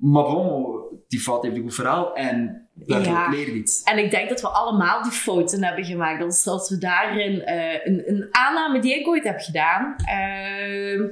Maar 0.00 0.22
bon, 0.22 0.76
die 1.08 1.20
fout 1.20 1.42
heeft 1.42 1.56
een 1.56 1.62
goed 1.62 1.74
verhaal 1.74 2.14
en 2.14 2.68
daardoor 2.74 3.12
Ja. 3.12 3.28
leer 3.30 3.46
je 3.46 3.52
iets. 3.52 3.82
En 3.82 3.98
ik 3.98 4.10
denk 4.10 4.28
dat 4.28 4.40
we 4.40 4.48
allemaal 4.48 5.02
die 5.02 5.12
fouten 5.12 5.64
hebben 5.64 5.84
gemaakt. 5.84 6.20
Dus 6.20 6.46
als 6.46 6.70
we 6.70 6.78
daarin 6.78 7.42
eh, 7.44 7.86
een, 7.86 8.02
een 8.06 8.28
aanname 8.30 8.78
die 8.80 8.98
ik 9.00 9.08
ooit 9.08 9.24
heb 9.24 9.38
gedaan. 9.40 9.94
eh, 9.96 11.08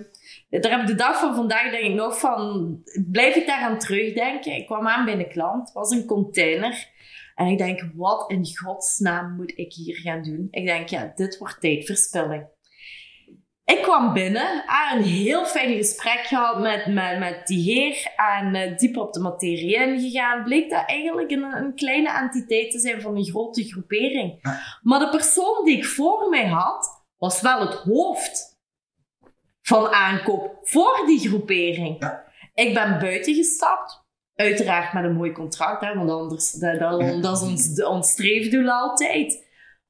daar 0.60 0.70
heb 0.70 0.80
ik 0.80 0.86
de 0.86 0.94
dag 0.94 1.18
van 1.20 1.34
vandaag 1.34 1.70
denk 1.70 1.84
ik 1.84 1.94
nog 1.94 2.18
van... 2.18 2.76
Blijf 3.10 3.34
ik 3.36 3.46
daaraan 3.46 3.78
terugdenken. 3.78 4.52
Ik 4.56 4.66
kwam 4.66 4.86
aan 4.88 5.04
bij 5.04 5.14
een 5.18 5.28
klant. 5.28 5.64
Het 5.64 5.72
was 5.74 5.90
een 5.90 6.06
container. 6.06 6.86
En 7.34 7.46
ik 7.46 7.58
denk, 7.58 7.84
wat 7.94 8.30
in 8.30 8.46
godsnaam 8.56 9.34
moet 9.36 9.52
ik 9.56 9.72
hier 9.72 9.96
gaan 9.96 10.22
doen? 10.22 10.48
Ik 10.50 10.66
denk, 10.66 10.88
ja, 10.88 11.12
dit 11.14 11.38
wordt 11.38 11.60
tijdverspilling. 11.60 12.46
Ik 13.68 13.82
kwam 13.82 14.12
binnen, 14.12 14.64
ah, 14.66 14.92
een 14.94 15.02
heel 15.02 15.44
fijn 15.44 15.76
gesprek 15.76 16.20
gehad 16.20 16.60
met, 16.60 16.86
met, 16.86 17.18
met 17.18 17.46
die 17.46 17.72
heer 17.72 18.12
en 18.16 18.54
eh, 18.54 18.78
diep 18.78 18.96
op 18.96 19.12
de 19.12 19.20
materie 19.20 19.74
ingegaan. 19.74 20.44
Bleek 20.44 20.70
dat 20.70 20.82
eigenlijk 20.86 21.30
een, 21.30 21.42
een 21.42 21.74
kleine 21.74 22.10
entiteit 22.10 22.70
te 22.70 22.78
zijn 22.78 23.00
van 23.00 23.16
een 23.16 23.24
grote 23.24 23.64
groepering. 23.64 24.38
Maar 24.82 24.98
de 24.98 25.08
persoon 25.08 25.64
die 25.64 25.76
ik 25.76 25.84
voor 25.84 26.28
mij 26.28 26.46
had, 26.46 27.02
was 27.16 27.40
wel 27.40 27.60
het 27.60 27.74
hoofd 27.74 28.58
van 29.62 29.88
aankoop 29.88 30.58
voor 30.62 31.02
die 31.06 31.28
groepering. 31.28 31.96
Ja. 31.98 32.24
Ik 32.54 32.74
ben 32.74 32.98
buiten 32.98 33.34
gestapt. 33.34 34.06
Uiteraard 34.34 34.92
met 34.92 35.04
een 35.04 35.16
mooi 35.16 35.32
contract, 35.32 35.84
hè, 35.84 35.94
want 35.94 36.10
anders 36.10 36.52
dat, 36.52 36.78
dat 37.22 37.36
is 37.36 37.48
ons, 37.48 37.84
ons 37.84 38.10
streefdoel 38.10 38.70
altijd. 38.70 39.46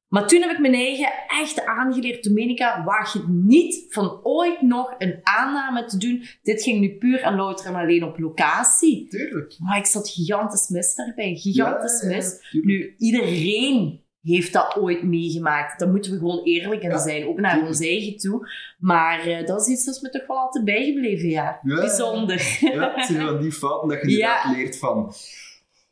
Maar 0.08 0.26
toen 0.26 0.40
heb 0.40 0.50
ik 0.50 0.58
mijn 0.58 0.74
eigen 0.74 1.12
echt 1.40 1.64
aangeleerd, 1.64 2.24
Domenica, 2.24 2.84
waag 2.84 3.12
je 3.12 3.24
niet 3.28 3.86
van 3.88 4.20
ooit 4.22 4.60
nog 4.62 4.94
een 4.98 5.20
aanname 5.22 5.84
te 5.84 5.98
doen. 5.98 6.24
Dit 6.42 6.62
ging 6.62 6.80
nu 6.80 6.96
puur 6.96 7.20
en 7.22 7.34
louter 7.34 7.66
en 7.66 7.74
alleen 7.74 8.04
op 8.04 8.18
locatie. 8.18 9.08
Tuurlijk. 9.08 9.56
Maar 9.58 9.78
ik 9.78 9.86
zat 9.86 10.08
gigantisch 10.10 10.68
mis 10.68 10.94
daarbij, 10.94 11.34
gigantisch 11.34 12.00
Ja, 12.02 12.08
mis. 12.08 12.58
Nu, 12.62 12.94
iedereen 12.98 14.06
heeft 14.22 14.52
dat 14.52 14.76
ooit 14.76 15.02
meegemaakt. 15.02 15.78
Daar 15.78 15.88
moeten 15.88 16.12
we 16.12 16.18
gewoon 16.18 16.44
eerlijk 16.44 16.82
in 16.82 16.90
Ja, 16.90 16.98
zijn, 16.98 17.26
ook 17.26 17.40
naar 17.40 17.66
ons 17.66 17.80
eigen 17.80 18.16
toe. 18.16 18.48
Maar 18.78 19.20
eh, 19.20 19.46
dat 19.46 19.60
is 19.60 19.66
iets 19.68 19.84
dat 19.84 19.94
is 19.94 20.00
me 20.00 20.10
toch 20.10 20.26
wel 20.26 20.36
altijd 20.38 20.64
bijgebleven, 20.64 21.28
ja. 21.28 21.60
Bijzonder. 21.62 22.58
Ja, 22.60 22.92
het 22.94 23.06
zijn 23.06 23.26
van 23.26 23.40
die 23.40 23.52
fouten 23.52 23.88
dat 23.88 24.10
je 24.10 24.16
Ja. 24.26 24.52
leert 24.56 24.78
van... 24.78 25.12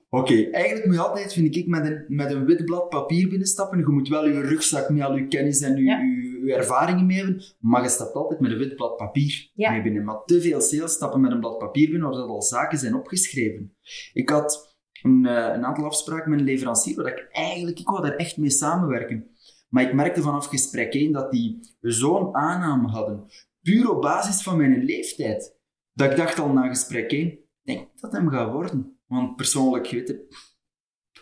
Oké, 0.09 0.51
eigenlijk 0.51 0.87
moet 0.87 0.95
je 0.95 1.01
altijd, 1.01 1.33
vind 1.33 1.57
ik, 1.57 1.67
met 1.67 1.87
een, 1.87 2.05
met 2.09 2.31
een 2.33 2.45
wit 2.45 2.65
blad 2.65 2.89
papier 2.89 3.29
binnenstappen. 3.29 3.79
Je 3.79 3.87
moet 3.89 4.09
wel 4.09 4.29
je 4.29 4.41
rugzak 4.41 4.89
met 4.91 5.03
al 5.03 5.17
je 5.17 5.27
kennis 5.29 5.61
en 5.61 5.77
je, 5.77 5.83
Ja. 5.83 5.99
je, 5.99 6.43
je 6.45 6.55
ervaringen 6.55 7.07
mee 7.07 7.17
hebben. 7.17 7.43
Maar 7.61 7.83
je 7.83 7.89
stapt 7.89 8.15
altijd 8.15 8.41
met 8.41 8.51
een 8.51 8.59
wit 8.59 8.77
blad 8.77 8.97
papier 8.97 9.51
Ja. 9.55 9.71
mee 9.71 9.83
binnen. 9.83 10.05
Maar 10.05 10.25
te 10.25 10.41
veel 10.41 10.61
sales 10.61 10.93
stappen 10.93 11.21
met 11.21 11.31
een 11.31 11.41
blad 11.41 11.59
papier 11.59 11.91
binnen, 11.91 12.09
waar 12.09 12.19
dat 12.19 12.29
al 12.29 12.43
zaken 12.43 12.79
zijn 12.79 12.95
opgeschreven. 12.95 13.77
Ik 14.13 14.29
had 14.29 14.77
een, 15.03 15.27
eh, 15.27 15.55
een 15.55 15.65
aantal 15.65 15.85
afspraken 15.85 16.31
met 16.31 16.39
een 16.39 16.45
leverancier, 16.47 16.97
waar 16.97 17.07
ik 17.13 17.29
eigenlijk, 17.33 17.79
ik 17.79 17.89
wou 17.89 18.03
daar 18.03 18.17
echt 18.17 18.37
mee 18.37 18.51
samenwerken. 18.51 19.31
Maar 19.69 19.85
ik 19.85 19.95
merkte 19.95 20.23
vanaf 20.23 20.47
gesprek 20.47 20.95
1 20.95 21.13
dat 21.13 21.31
die 21.31 21.59
zo'n 21.81 22.35
aanname 22.35 22.89
hadden, 22.89 23.25
puur 23.63 23.91
op 23.91 24.03
basis 24.03 24.43
van 24.43 24.57
mijn 24.57 24.85
leeftijd, 24.85 25.57
dat 25.93 26.11
ik 26.11 26.17
dacht 26.17 26.39
al 26.39 26.53
na 26.53 26.69
gesprek 26.69 27.13
1, 27.13 27.27
ik 27.27 27.39
denk 27.63 27.89
dat 28.01 28.13
hem 28.13 28.29
gaat 28.29 28.53
worden. 28.53 28.96
Want 29.07 29.37
persoonlijk, 29.37 29.87
je 29.87 29.97
weet 29.97 30.09
het, 30.09 30.21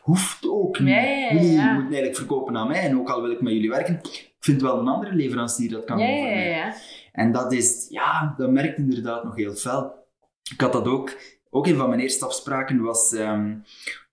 hoeft 0.00 0.48
ook 0.48 0.78
niet. 0.78 0.94
Jullie 1.30 1.52
ja. 1.52 1.72
moeten 1.72 1.92
eigenlijk 1.92 2.16
verkopen 2.16 2.56
aan 2.56 2.68
mij, 2.68 2.80
en 2.80 2.98
ook 2.98 3.10
al 3.10 3.22
wil 3.22 3.30
ik 3.30 3.40
met 3.40 3.52
jullie 3.52 3.70
werken, 3.70 3.94
ik 3.94 4.34
vind 4.40 4.62
wel 4.62 4.78
een 4.78 4.88
andere 4.88 5.14
leverancier 5.14 5.70
dat 5.70 5.84
kan 5.84 5.98
doen 5.98 6.06
voor 6.06 6.24
mij. 6.24 6.74
En 7.12 7.32
dat 7.32 7.52
is, 7.52 7.86
ja, 7.88 8.34
dat 8.36 8.50
merkt 8.50 8.78
inderdaad 8.78 9.24
nog 9.24 9.36
heel 9.36 9.54
fel. 9.54 10.08
Ik 10.52 10.60
had 10.60 10.72
dat 10.72 10.86
ook, 10.86 11.18
ook 11.50 11.66
een 11.66 11.76
van 11.76 11.88
mijn 11.88 12.00
eerste 12.00 12.24
afspraken 12.24 12.80
was, 12.80 13.12
ehm, 13.12 13.56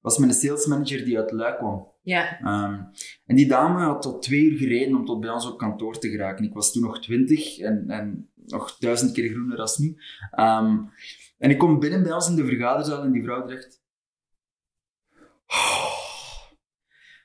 was 0.02 0.18
met 0.18 0.30
een 0.30 0.36
salesmanager 0.36 1.06
die 1.06 1.18
uit 1.18 1.32
Luik 1.32 1.58
kwam. 1.58 1.90
Ja, 2.04 2.40
Ehm, 2.40 2.82
en 3.26 3.36
die 3.36 3.48
dame 3.48 3.84
had 3.84 4.02
tot 4.02 4.22
twee 4.22 4.44
uur 4.44 4.58
gereden 4.58 4.96
om 4.96 5.06
tot 5.06 5.20
bij 5.20 5.30
ons 5.30 5.52
op 5.52 5.58
kantoor 5.58 6.00
te 6.00 6.10
geraken. 6.10 6.46
Ik 6.46 6.54
was 6.54 6.72
toen 6.72 6.84
nog 6.84 7.02
twintig 7.02 7.60
en, 7.60 7.86
en 7.88 8.30
nog 8.36 8.78
duizend 8.78 9.12
keer 9.12 9.30
groener 9.30 9.58
als 9.58 9.78
nu. 9.78 9.98
Ehm, 10.32 10.78
en 11.42 11.50
ik 11.50 11.58
kom 11.58 11.80
binnen 11.80 12.04
bij 12.04 12.14
ons 12.14 12.30
in 12.30 12.36
de 12.36 12.46
vergaderzaal 12.46 13.04
en 13.04 13.12
die 13.12 13.24
vrouw 13.24 13.48
zegt... 13.48 13.80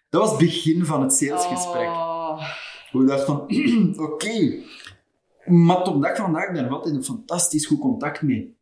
Dat 0.09 0.21
was 0.21 0.31
het 0.31 0.39
begin 0.39 0.85
van 0.85 1.03
het 1.03 1.13
salesgesprek. 1.13 1.87
Oh. 1.89 2.43
Hoe 2.91 3.03
ik 3.03 3.09
dacht 3.09 3.25
van, 3.25 3.41
oké. 4.11 4.63
Maar 5.45 5.83
tot 5.85 6.03
dag 6.03 6.17
van 6.17 6.25
vandaag 6.25 6.53
ben 6.53 6.65
ik 6.65 6.71
altijd 6.71 6.95
een 6.95 7.05
fantastisch 7.05 7.67
goed 7.67 7.79
contact 7.81 8.23
mee. 8.23 8.59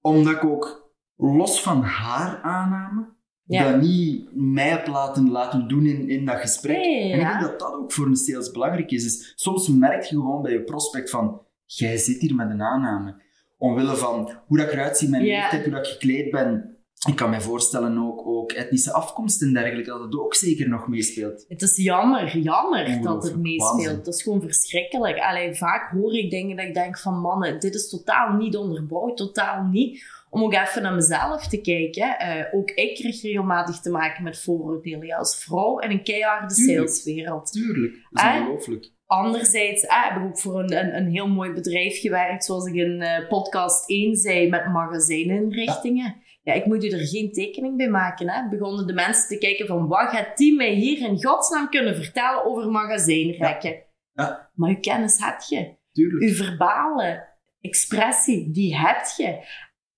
Omdat 0.00 0.32
ik 0.34 0.44
ook, 0.44 0.92
los 1.16 1.62
van 1.62 1.82
haar 1.82 2.40
aanname, 2.42 3.12
Ja. 3.44 3.70
dat 3.72 3.80
niet 3.80 4.28
mij 4.32 4.68
heb 4.68 4.86
laten, 4.86 5.30
laten 5.30 5.68
doen 5.68 5.86
in, 5.86 6.08
in 6.08 6.24
dat 6.26 6.40
gesprek. 6.40 6.84
Ja, 6.84 7.12
En 7.12 7.20
ik 7.20 7.26
denk 7.26 7.40
dat 7.40 7.58
dat 7.60 7.72
ook 7.72 7.92
voor 7.92 8.06
een 8.06 8.16
sales 8.16 8.50
belangrijk 8.50 8.90
is. 8.90 9.02
Dus 9.02 9.32
soms 9.36 9.68
merk 9.68 10.02
je 10.02 10.16
gewoon 10.16 10.42
bij 10.42 10.52
je 10.52 10.62
prospect 10.62 11.10
van, 11.10 11.40
jij 11.64 11.96
zit 11.96 12.20
hier 12.20 12.34
met 12.34 12.50
een 12.50 12.62
aanname. 12.62 13.22
Omwille 13.58 13.96
van 13.96 14.30
hoe 14.46 14.58
dat 14.58 14.66
ik 14.66 14.72
eruit 14.72 14.96
zie, 14.96 15.08
mijn 15.08 15.22
leeftijd, 15.22 15.64
hoe 15.64 15.72
dat 15.72 15.86
ik 15.86 15.92
gekleed 15.92 16.30
ben. 16.30 16.68
Ik 17.08 17.16
kan 17.16 17.30
me 17.30 17.40
voorstellen 17.40 17.98
ook, 17.98 18.26
ook 18.26 18.52
etnische 18.52 18.92
afkomst 18.92 19.42
en 19.42 19.52
dergelijke, 19.52 19.90
dat 19.90 20.00
het 20.00 20.18
ook 20.18 20.34
zeker 20.34 20.68
nog 20.68 20.88
meespeelt. 20.88 21.44
Het 21.48 21.62
is 21.62 21.76
jammer, 21.76 22.38
jammer 22.38 23.02
dat 23.02 23.22
het 23.22 23.36
meespeelt. 23.36 24.04
Dat 24.04 24.14
is 24.14 24.22
gewoon 24.22 24.40
verschrikkelijk. 24.40 25.18
Allee, 25.18 25.54
vaak 25.54 25.90
hoor 25.90 26.14
ik 26.14 26.30
dingen 26.30 26.56
dat 26.56 26.66
ik 26.66 26.74
denk 26.74 26.98
van 26.98 27.20
mannen, 27.20 27.60
dit 27.60 27.74
is 27.74 27.88
totaal 27.88 28.36
niet 28.36 28.56
onderbouwd, 28.56 29.16
totaal 29.16 29.64
niet. 29.64 30.12
Om 30.30 30.42
ook 30.42 30.52
even 30.52 30.82
naar 30.82 30.94
mezelf 30.94 31.48
te 31.48 31.60
kijken. 31.60 32.18
Eh, 32.18 32.54
ook 32.54 32.70
ik 32.70 32.94
kreeg 32.94 33.22
regelmatig 33.22 33.80
te 33.80 33.90
maken 33.90 34.24
met 34.24 34.40
vooroordelen 34.40 35.06
ja, 35.06 35.16
als 35.16 35.36
vrouw 35.36 35.78
in 35.78 35.90
een 35.90 36.04
keiharde 36.04 36.54
saleswereld. 36.54 37.52
Tuurlijk, 37.52 37.92
dat 38.10 38.24
is 38.24 38.40
ongelooflijk. 38.40 38.92
Anderzijds 39.14 39.82
eh, 39.82 40.04
heb 40.04 40.16
ik 40.16 40.24
ook 40.24 40.38
voor 40.38 40.58
een, 40.58 40.76
een, 40.76 40.96
een 40.96 41.10
heel 41.10 41.28
mooi 41.28 41.52
bedrijf 41.52 42.00
gewerkt, 42.00 42.44
zoals 42.44 42.66
ik 42.66 42.74
in 42.74 43.02
eh, 43.02 43.28
podcast 43.28 43.90
1 43.90 44.16
zei, 44.16 44.48
met 44.48 44.66
magazijninrichtingen. 44.66 46.22
Ja. 46.42 46.52
ik 46.52 46.66
moet 46.66 46.84
u 46.84 46.88
er 46.88 47.06
geen 47.06 47.32
tekening 47.32 47.76
bij 47.76 47.88
maken. 47.88 48.28
Hè. 48.28 48.48
Begonnen 48.48 48.86
de 48.86 48.92
mensen 48.92 49.28
te 49.28 49.38
kijken 49.38 49.66
van, 49.66 49.88
wat 49.88 50.10
gaat 50.10 50.36
die 50.36 50.56
mij 50.56 50.72
hier 50.72 51.08
in 51.08 51.24
godsnaam 51.24 51.68
kunnen 51.68 51.96
vertellen 51.96 52.44
over 52.44 52.70
magazijnrekken? 52.70 53.82
Ja. 54.12 54.50
Maar 54.54 54.70
uw 54.70 54.80
kennis 54.80 55.24
heb 55.24 55.40
je. 55.40 55.76
Tuurlijk. 55.92 56.22
Uw 56.22 56.34
verbale 56.34 57.28
expressie, 57.60 58.50
die 58.50 58.76
heb 58.76 59.04
je. 59.16 59.38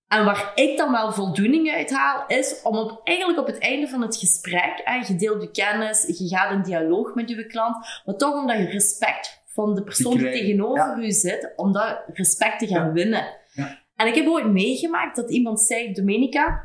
En 0.07 0.25
waar 0.25 0.51
ik 0.55 0.77
dan 0.77 0.91
wel 0.91 1.11
voldoening 1.11 1.71
uit 1.71 1.91
haal, 1.91 2.23
is 2.27 2.61
om 2.63 2.77
op, 2.77 3.01
eigenlijk 3.03 3.39
op 3.39 3.47
het 3.47 3.57
einde 3.57 3.87
van 3.87 4.01
het 4.01 4.17
gesprek, 4.17 4.81
hè, 4.83 4.95
je 5.07 5.15
deelt 5.15 5.41
je 5.41 5.51
kennis, 5.51 6.17
je 6.17 6.27
gaat 6.27 6.51
in 6.51 6.61
dialoog 6.61 7.13
met 7.13 7.29
je 7.29 7.45
klant, 7.45 8.01
maar 8.05 8.15
toch 8.15 8.33
omdat 8.41 8.57
je 8.57 8.65
respect 8.65 9.43
van 9.45 9.75
de 9.75 9.83
persoon 9.83 10.17
die 10.17 10.31
tegenover 10.31 10.97
u 11.03 11.11
zit, 11.11 11.53
om 11.55 11.71
dat 11.71 12.03
respect 12.13 12.59
te 12.59 12.67
gaan 12.67 12.85
Ja. 12.85 12.91
winnen. 12.91 13.25
Ja. 13.53 13.79
En 13.95 14.07
ik 14.07 14.15
heb 14.15 14.27
ooit 14.27 14.51
meegemaakt 14.51 15.15
dat 15.15 15.31
iemand 15.31 15.61
zei, 15.61 15.93
Domenica, 15.93 16.63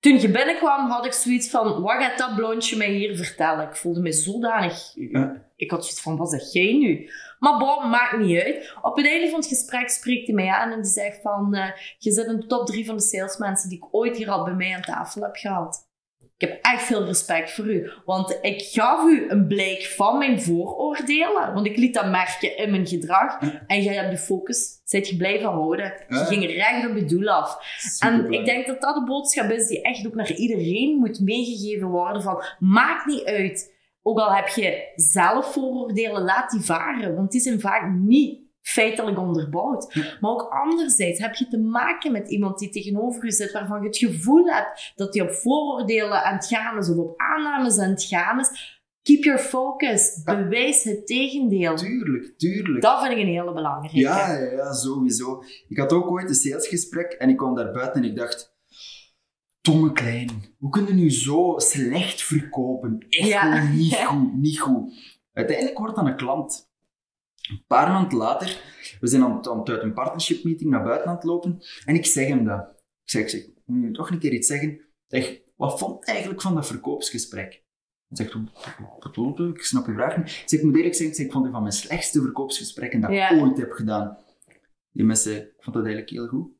toen 0.00 0.20
je 0.20 0.28
binnenkwam 0.30 0.90
had 0.90 1.04
ik 1.06 1.12
zoiets 1.12 1.50
van, 1.50 1.82
wat 1.82 2.02
gaat 2.02 2.18
dat 2.18 2.34
blondje 2.34 2.76
mij 2.76 2.90
hier 2.90 3.16
vertellen? 3.16 3.68
Ik 3.68 3.76
voelde 3.76 4.00
me 4.00 4.12
zodanig... 4.12 4.92
Ik 5.64 5.70
had 5.70 5.84
zoiets 5.84 6.02
van, 6.02 6.16
wat 6.16 6.30
zeg 6.30 6.52
jij 6.52 6.72
nu? 6.72 7.10
Maar 7.38 7.58
bon, 7.58 7.90
maakt 7.90 8.18
niet 8.18 8.42
uit. 8.42 8.74
Op 8.82 8.96
het 8.96 9.06
einde 9.06 9.28
van 9.28 9.38
het 9.38 9.48
gesprek 9.48 9.88
spreekt 9.88 10.26
hij 10.26 10.34
mij 10.34 10.48
aan 10.48 10.70
en 10.70 10.82
die 10.82 10.90
zegt 10.90 11.20
van, 11.22 11.54
eh, 11.54 11.70
je 11.98 12.12
zit 12.12 12.26
in 12.26 12.40
de 12.40 12.46
top 12.46 12.66
drie 12.66 12.86
van 12.86 12.96
de 12.96 13.02
salesmensen 13.02 13.68
die 13.68 13.78
ik 13.78 13.94
ooit 13.94 14.16
hier 14.16 14.30
al 14.30 14.44
bij 14.44 14.54
mij 14.54 14.74
aan 14.74 14.82
tafel 14.82 15.22
heb 15.22 15.36
gehad. 15.36 15.92
Ik 16.36 16.48
heb 16.48 16.58
echt 16.62 16.82
veel 16.82 17.04
respect 17.04 17.52
voor 17.52 17.66
u. 17.66 17.90
Want 18.04 18.38
ik 18.42 18.62
gaf 18.62 19.04
u 19.04 19.30
een 19.30 19.46
blijk 19.46 19.82
van 19.82 20.18
mijn 20.18 20.42
vooroordelen. 20.42 21.54
Want 21.54 21.66
ik 21.66 21.76
liet 21.76 21.94
dat 21.94 22.10
merken 22.10 22.56
in 22.56 22.70
mijn 22.70 22.86
gedrag. 22.86 23.38
En 23.66 23.82
jij 23.82 23.94
hebt 23.94 24.10
de 24.10 24.18
focus, 24.18 24.80
zijt 24.84 25.08
je 25.08 25.16
blijven 25.16 25.48
houden. 25.48 25.92
Je 26.08 26.24
ging 26.24 26.46
recht 26.46 26.88
op 26.88 26.96
je 26.96 27.04
doel 27.04 27.28
af. 27.28 27.58
En 27.98 28.32
ik 28.32 28.44
denk 28.44 28.66
dat 28.66 28.80
dat 28.80 28.94
de 28.94 29.04
boodschap 29.04 29.50
is 29.50 29.66
die 29.66 29.82
echt 29.82 30.06
ook 30.06 30.14
naar 30.14 30.32
iedereen 30.32 30.96
moet 30.98 31.20
meegegeven 31.20 31.88
worden. 31.88 32.22
Van, 32.22 32.42
maakt 32.58 33.06
niet 33.06 33.24
uit. 33.24 33.73
Ook 34.06 34.18
al 34.18 34.34
heb 34.34 34.48
je 34.48 34.92
zelf 34.96 35.52
vooroordelen, 35.52 36.22
laat 36.22 36.50
die 36.50 36.60
varen. 36.60 37.14
Want 37.14 37.30
die 37.30 37.40
zijn 37.40 37.60
vaak 37.60 37.92
niet 37.92 38.42
feitelijk 38.60 39.18
onderbouwd. 39.18 39.94
Maar 40.20 40.30
ook 40.30 40.48
anderzijds 40.50 41.20
heb 41.20 41.34
je 41.34 41.48
te 41.48 41.58
maken 41.58 42.12
met 42.12 42.30
iemand 42.30 42.58
die 42.58 42.70
tegenover 42.70 43.24
je 43.24 43.32
zit, 43.32 43.52
waarvan 43.52 43.80
je 43.80 43.86
het 43.86 43.96
gevoel 43.96 44.46
hebt 44.46 44.92
dat 44.96 45.14
hij 45.14 45.22
op 45.22 45.32
vooroordelen 45.32 46.24
aan 46.24 46.34
het 46.34 46.46
gaan 46.46 46.78
is 46.78 46.90
of 46.90 46.96
op 46.96 47.20
aannames 47.20 47.78
aan 47.78 47.90
het 47.90 48.04
gaan 48.04 48.40
is. 48.40 48.82
Keep 49.02 49.24
your 49.24 49.40
focus. 49.40 50.22
Bewijs 50.24 50.82
het 50.82 51.06
tegendeel. 51.06 51.76
Tuurlijk, 51.76 52.34
tuurlijk. 52.36 52.82
Dat 52.82 53.00
vind 53.00 53.12
ik 53.12 53.18
een 53.18 53.32
hele 53.32 53.52
belangrijke. 53.52 53.98
Ja, 53.98 54.32
ja, 54.32 54.50
ja, 54.50 54.72
sowieso. 54.72 55.42
Ik 55.68 55.78
had 55.78 55.92
ook 55.92 56.10
ooit 56.10 56.28
een 56.28 56.34
salesgesprek 56.34 57.12
en 57.12 57.28
ik 57.28 57.36
kwam 57.36 57.54
daar 57.54 57.72
buiten 57.72 58.02
en 58.02 58.08
ik 58.08 58.16
dacht... 58.16 58.53
Tomme 59.64 59.92
Klein, 59.92 60.30
hoe 60.58 60.70
kun 60.70 60.86
je 60.86 60.92
nu 60.92 61.10
zo 61.10 61.54
slecht 61.56 62.22
verkopen? 62.22 63.06
Echt 63.08 63.28
Ja. 63.28 63.68
niet 63.72 63.94
goed, 64.06 64.34
niet 64.36 64.60
goed. 64.60 64.92
Uiteindelijk 65.32 65.78
wordt 65.78 65.96
dat 65.96 66.06
een 66.06 66.16
klant. 66.16 66.72
Een 67.50 67.64
paar 67.66 67.88
maanden 67.92 68.18
later, 68.18 68.60
we 69.00 69.06
zijn 69.06 69.22
aan 69.22 69.46
aan 69.48 69.58
het 69.58 69.68
uit 69.68 69.82
een 69.82 69.92
partnership 69.94 70.44
meeting 70.44 70.70
naar 70.70 70.82
buiten 70.82 71.08
aan 71.08 71.14
het 71.14 71.24
lopen 71.24 71.62
en 71.84 71.94
ik 71.94 72.06
zeg 72.06 72.28
hem 72.28 72.44
dat. 72.44 72.60
Ik 73.04 73.10
zeg, 73.10 73.22
ik 73.22 73.28
zeg 73.28 73.46
moet 73.64 73.82
je 73.88 73.90
toch 73.90 74.10
een 74.10 74.18
keer 74.18 74.32
iets 74.32 74.46
zeggen? 74.48 74.80
Zeg, 75.06 75.40
wat 75.56 75.78
vond 75.78 76.06
je 76.06 76.10
eigenlijk 76.12 76.42
van 76.42 76.54
dat 76.54 76.66
verkoopsgesprek? 76.66 77.62
Hij 78.08 78.16
zegt, 78.26 78.32
wat? 79.14 79.38
Ik 79.56 79.62
snap 79.62 79.86
je 79.86 79.92
vraag 79.92 80.16
niet. 80.16 80.26
Ik 80.28 80.42
zeg, 80.46 80.58
ik 80.60 80.64
moet 80.66 80.76
eerlijk 80.76 80.94
zeggen, 80.94 81.10
ik, 81.10 81.14
zeg, 81.16 81.26
ik 81.26 81.32
vond 81.32 81.44
het 81.44 81.52
van 81.52 81.62
mijn 81.62 81.74
slechtste 81.74 82.20
verkoopsgesprekken 82.20 83.00
dat 83.00 83.10
Ja. 83.12 83.30
ik 83.30 83.40
ooit 83.42 83.56
heb 83.58 83.72
gedaan. 83.72 84.18
Die 84.90 85.04
mensen, 85.04 85.36
ik 85.36 85.54
vond 85.58 85.76
dat 85.76 85.84
eigenlijk 85.84 86.10
heel 86.14 86.26
goed. 86.26 86.52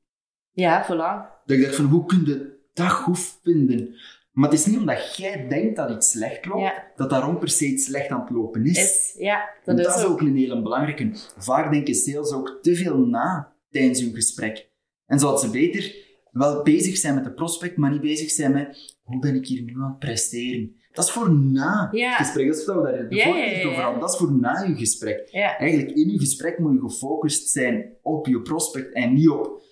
Ja, 0.50 0.84
voilà. 0.84 1.42
Dat 1.46 1.56
ik 1.56 1.62
dacht 1.62 1.74
van, 1.76 1.84
hoe 1.84 2.04
kun 2.06 2.24
je 2.24 2.53
dat 2.74 2.90
goed 2.90 3.38
vinden? 3.42 3.94
Maar 4.32 4.50
het 4.50 4.58
is 4.58 4.66
niet 4.66 4.78
omdat 4.78 5.16
jij 5.16 5.48
denkt 5.48 5.76
dat 5.76 5.90
iets 5.90 6.10
slecht 6.10 6.46
loopt, 6.46 6.60
Ja. 6.60 6.84
dat 6.96 7.10
daarom 7.10 7.38
per 7.38 7.48
se 7.48 7.66
iets 7.66 7.84
slecht 7.84 8.08
aan 8.10 8.20
het 8.20 8.30
lopen 8.30 8.64
is. 8.66 8.78
Is, 8.78 9.14
ja, 9.18 9.48
dat, 9.64 9.76
dat, 9.76 9.86
is 9.86 9.94
is 9.96 10.04
ook. 10.04 10.20
een 10.20 10.36
hele 10.36 10.62
belangrijke. 10.62 11.10
Vaak 11.36 11.72
denken 11.72 11.94
sales 11.94 12.32
ook 12.32 12.58
te 12.62 12.76
veel 12.76 12.96
na 12.98 13.52
tijdens 13.70 14.00
hun 14.00 14.14
gesprek. 14.14 14.68
En 15.06 15.18
zodat 15.18 15.40
ze 15.40 15.50
beter 15.50 15.94
wel 16.30 16.62
bezig 16.62 16.96
zijn 16.96 17.14
met 17.14 17.24
de 17.24 17.32
prospect, 17.32 17.76
maar 17.76 17.90
niet 17.90 18.00
bezig 18.00 18.30
zijn 18.30 18.52
met 18.52 18.96
hoe 19.02 19.18
ben 19.18 19.34
ik 19.34 19.46
hier 19.46 19.62
nu 19.62 19.74
aan 19.74 19.88
het 19.88 19.98
presteren. 19.98 20.76
Dat 20.92 21.04
is 21.04 21.10
voor 21.10 21.34
na 21.34 21.88
Ja. 21.92 22.08
het 22.08 22.16
gesprek. 22.26 22.46
Dat 22.48 22.56
is 22.56 22.64
wat 22.66 22.76
we 22.76 22.82
daar 22.82 23.08
de 23.08 23.14
Ja, 23.14 23.24
vorige 23.24 23.44
ja, 23.44 23.50
keer 23.50 23.58
ja, 23.60 23.64
over 23.66 23.76
ja. 23.78 23.82
hadden. 23.82 24.00
Dat 24.00 24.10
is 24.12 24.16
voor 24.18 24.32
na 24.32 24.62
je 24.62 24.74
gesprek. 24.74 25.28
Eigenlijk 25.32 25.90
in 25.96 26.10
je 26.10 26.18
gesprek 26.18 26.58
moet 26.58 26.72
je 26.72 26.80
gefocust 26.80 27.48
zijn 27.50 27.92
op 28.02 28.26
je 28.26 28.40
prospect 28.42 28.92
en 28.92 29.12
niet 29.12 29.28
op 29.28 29.62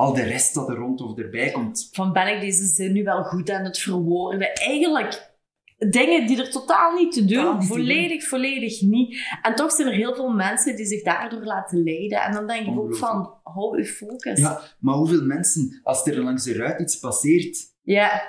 al 0.00 0.14
de 0.14 0.22
rest 0.22 0.54
dat 0.54 0.68
er 0.68 0.76
rond 0.76 1.00
of 1.00 1.18
erbij 1.18 1.50
komt. 1.50 1.88
Van 1.92 2.12
ben 2.12 2.34
ik 2.34 2.40
deze 2.40 2.64
zin 2.66 2.92
nu 2.92 3.04
wel 3.04 3.22
goed 3.22 3.50
aan 3.50 3.64
het 3.64 3.78
verwoorden? 3.78 4.54
Eigenlijk 4.54 5.30
dingen 5.88 6.26
die 6.26 6.40
er 6.40 6.50
totaal 6.50 6.94
niet 6.94 7.12
te 7.12 7.24
doen. 7.24 7.52
niet 7.52 7.60
te 7.60 7.66
volledig, 7.66 8.28
volledig 8.28 8.80
niet. 8.80 9.38
En 9.42 9.54
toch 9.54 9.72
zijn 9.72 9.88
er 9.88 9.94
heel 9.94 10.14
veel 10.14 10.30
mensen 10.30 10.76
die 10.76 10.86
zich 10.86 11.02
daardoor 11.02 11.44
laten 11.44 11.82
leiden. 11.82 12.20
En 12.20 12.32
dan 12.32 12.46
denk 12.46 12.66
ik 12.66 12.78
ook 12.78 12.96
van, 12.96 13.34
hou 13.42 13.78
je 13.78 13.84
focus. 13.84 14.38
Ja, 14.38 14.60
maar 14.78 14.94
hoeveel 14.94 15.24
mensen, 15.24 15.80
als 15.82 16.06
er 16.06 16.22
langs 16.22 16.44
de 16.44 16.54
ruit 16.54 16.80
iets 16.80 16.98
passeert, 16.98 17.74
Ja, 17.82 18.22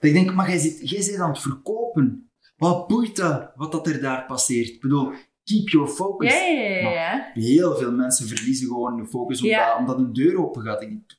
Dat 0.00 0.10
ik 0.10 0.12
denk, 0.12 0.34
maar 0.34 0.48
jij 0.48 0.58
zit, 0.58 0.90
jij 0.90 1.00
zit 1.00 1.18
aan 1.18 1.30
het 1.30 1.40
verkopen. 1.40 2.30
Wat 2.56 2.86
boeit 2.88 3.16
dat, 3.16 3.52
wat 3.54 3.72
dat 3.72 3.86
er 3.86 4.00
daar 4.00 4.26
passeert? 4.26 4.68
Ik 4.68 4.80
bedoel, 4.80 5.12
keep 5.48 5.68
your 5.68 5.88
focus. 5.88 6.32
ja, 6.32 6.44
ja, 6.44 6.60
ja, 6.78 6.90
ja. 6.90 7.30
Heel 7.34 7.76
veel 7.76 7.92
mensen 7.92 8.26
verliezen 8.28 8.66
gewoon 8.66 8.96
de 8.96 9.06
focus 9.06 9.42
omdat, 9.78 9.98
een 9.98 10.12
deur 10.12 10.38
open 10.38 10.62
gaat. 10.62 10.82
Ik- 10.82 11.16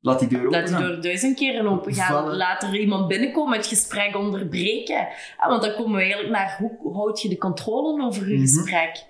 Laat 0.00 0.18
die 0.18 0.28
deur 0.28 0.46
open 0.46 0.50
Laat 0.60 0.66
die 0.68 0.76
door 0.76 1.00
duizend 1.02 1.36
keren 1.36 1.66
open 1.66 1.94
gaan. 1.94 2.12
Vallen. 2.12 2.36
Laat 2.36 2.62
er 2.62 2.76
iemand 2.80 3.08
binnenkomen, 3.08 3.56
het 3.56 3.66
gesprek 3.66 4.16
onderbreken. 4.16 5.08
Ah, 5.36 5.48
want 5.48 5.62
dan 5.62 5.74
komen 5.74 5.92
we 5.94 6.00
eigenlijk 6.00 6.30
naar 6.32 6.56
hoe 6.80 6.94
houd 6.94 7.22
je 7.22 7.28
de 7.28 7.38
controle 7.38 8.04
over 8.04 8.28
je 8.28 8.34
Mhm. 8.34 8.40
gesprek. 8.46 9.04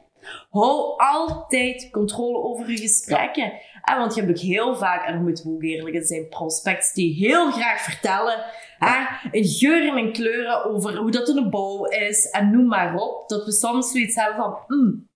Hou 0.50 0.94
altijd 0.96 1.88
controle 1.90 2.38
over 2.42 2.70
je 2.70 2.76
gesprekken. 2.78 3.52
Ah, 3.82 3.98
want 3.98 4.14
je 4.14 4.20
hebt 4.20 4.32
ook 4.38 4.44
heel 4.44 4.76
vaak, 4.76 5.06
en 5.06 5.12
dan 5.12 5.22
moeten 5.22 5.44
we 5.44 5.50
ook 5.54 5.62
eerlijk 5.62 5.94
in 5.96 6.04
zijn, 6.04 6.28
prospects 6.28 6.92
die 6.92 7.14
heel 7.14 7.50
graag 7.50 7.80
vertellen. 7.80 8.44
ah, 8.78 9.24
in 9.30 9.44
geuren 9.44 9.96
en 9.96 10.12
kleuren 10.12 10.64
over 10.64 10.96
hoe 10.96 11.10
dat 11.10 11.28
een 11.28 11.50
bouw 11.50 11.84
is 11.84 12.30
en 12.30 12.50
noem 12.50 12.66
maar 12.66 12.94
op. 12.94 13.28
Dat 13.28 13.44
we 13.44 13.52
soms 13.52 13.90
zoiets 13.90 14.14
hebben 14.14 14.36
van, 14.36 14.58
hmm, 14.66 15.06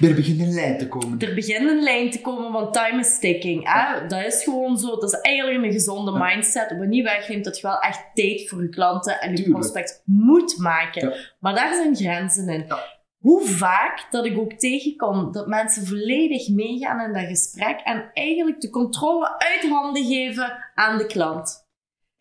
Er 0.00 0.14
begint 0.14 0.40
een 0.40 0.52
lijn 0.54 0.78
te 0.78 0.88
komen. 0.88 1.18
er 1.18 1.34
begint 1.34 1.68
een 1.70 1.82
lijn 1.82 2.10
te 2.10 2.20
komen, 2.20 2.52
want 2.52 2.72
time 2.74 2.98
is 3.00 3.18
ticking. 3.18 3.72
Hè? 3.72 4.06
Dat 4.06 4.24
is 4.24 4.42
gewoon 4.44 4.78
zo. 4.78 4.88
Dat 4.88 5.02
is 5.12 5.20
eigenlijk 5.20 5.64
een 5.64 5.72
gezonde 5.72 6.10
Ja. 6.12 6.18
mindset. 6.26 6.76
Wat 6.78 6.86
niet 6.88 7.04
wegneemt 7.04 7.44
dat 7.44 7.56
je 7.56 7.66
wel 7.66 7.78
echt 7.78 8.04
tijd 8.14 8.48
voor 8.48 8.62
je 8.62 8.68
klanten 8.68 9.20
en 9.20 9.30
je 9.30 9.36
Tuurlijk. 9.36 9.58
prospect 9.58 10.02
moet 10.04 10.56
maken. 10.58 11.08
Ja. 11.08 11.16
Maar 11.40 11.54
daar 11.54 11.74
zijn 11.74 11.96
grenzen 11.96 12.48
in. 12.48 12.66
Hoe 13.22 13.46
vaak 13.46 14.06
dat 14.10 14.24
ik 14.24 14.38
ook 14.38 14.52
tegenkom 14.52 15.32
dat 15.32 15.46
mensen 15.46 15.86
volledig 15.86 16.48
meegaan 16.48 17.00
in 17.00 17.12
dat 17.12 17.26
gesprek 17.26 17.80
en 17.80 18.10
eigenlijk 18.12 18.60
de 18.60 18.70
controle 18.70 19.38
uit 19.38 19.68
handen 19.68 20.04
geven 20.04 20.72
aan 20.74 20.98
de 20.98 21.06
klant. 21.06 21.68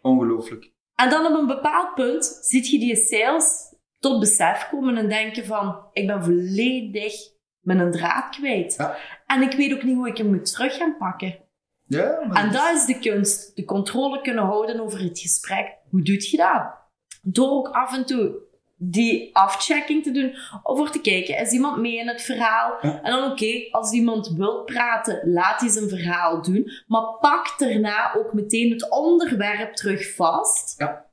Ongelooflijk. 0.01 0.71
En 0.95 1.09
dan 1.09 1.25
op 1.25 1.39
een 1.39 1.47
bepaald 1.47 1.93
punt 1.93 2.25
ziet 2.41 2.67
je 2.69 2.79
die 2.79 2.95
sales 2.95 3.75
tot 3.99 4.19
besef 4.19 4.69
komen 4.69 4.97
en 4.97 5.09
denken 5.09 5.45
van, 5.45 5.85
ik 5.93 6.07
ben 6.07 6.23
volledig 6.23 7.13
mijn 7.59 7.91
draad 7.91 8.35
kwijt. 8.35 8.75
Ja. 8.77 8.97
En 9.25 9.41
ik 9.41 9.51
weet 9.51 9.73
ook 9.73 9.83
niet 9.83 9.95
hoe 9.95 10.07
ik 10.07 10.17
hem 10.17 10.27
moet 10.27 10.53
terug 10.53 10.75
gaan 10.75 10.97
pakken. 10.97 11.39
Ja, 11.85 12.25
maar 12.27 12.43
En 12.43 12.51
dat 12.51 12.75
is 12.75 12.85
de 12.85 12.99
kunst. 12.99 13.55
De 13.55 13.63
controle 13.65 14.21
kunnen 14.21 14.43
houden 14.43 14.79
over 14.79 14.99
het 14.99 15.19
gesprek. 15.19 15.77
Hoe 15.89 16.01
doe 16.01 16.29
je 16.29 16.37
dat? 16.37 16.79
Door 17.21 17.49
ook 17.49 17.67
af 17.67 17.97
en 17.97 18.05
toe 18.05 18.49
die 18.83 19.35
afchecking 19.35 20.03
te 20.03 20.11
doen. 20.11 20.35
Of 20.63 20.77
voor 20.77 20.89
te 20.91 21.01
kijken, 21.01 21.37
is 21.37 21.51
iemand 21.51 21.77
mee 21.77 21.97
in 21.97 22.07
het 22.07 22.21
verhaal? 22.21 22.77
Ja. 22.81 23.01
En 23.01 23.11
dan 23.11 23.31
oké, 23.31 23.67
als 23.71 23.91
iemand 23.91 24.27
wil 24.37 24.63
praten, 24.63 25.31
laat 25.31 25.59
hij 25.59 25.69
zijn 25.69 25.89
verhaal 25.89 26.41
doen. 26.41 26.71
Maar 26.87 27.17
pak 27.19 27.53
daarna 27.57 28.15
ook 28.15 28.33
meteen 28.33 28.71
het 28.71 28.89
onderwerp 28.89 29.73
terug 29.73 30.15
vast. 30.15 30.79
Ja. 30.79 31.05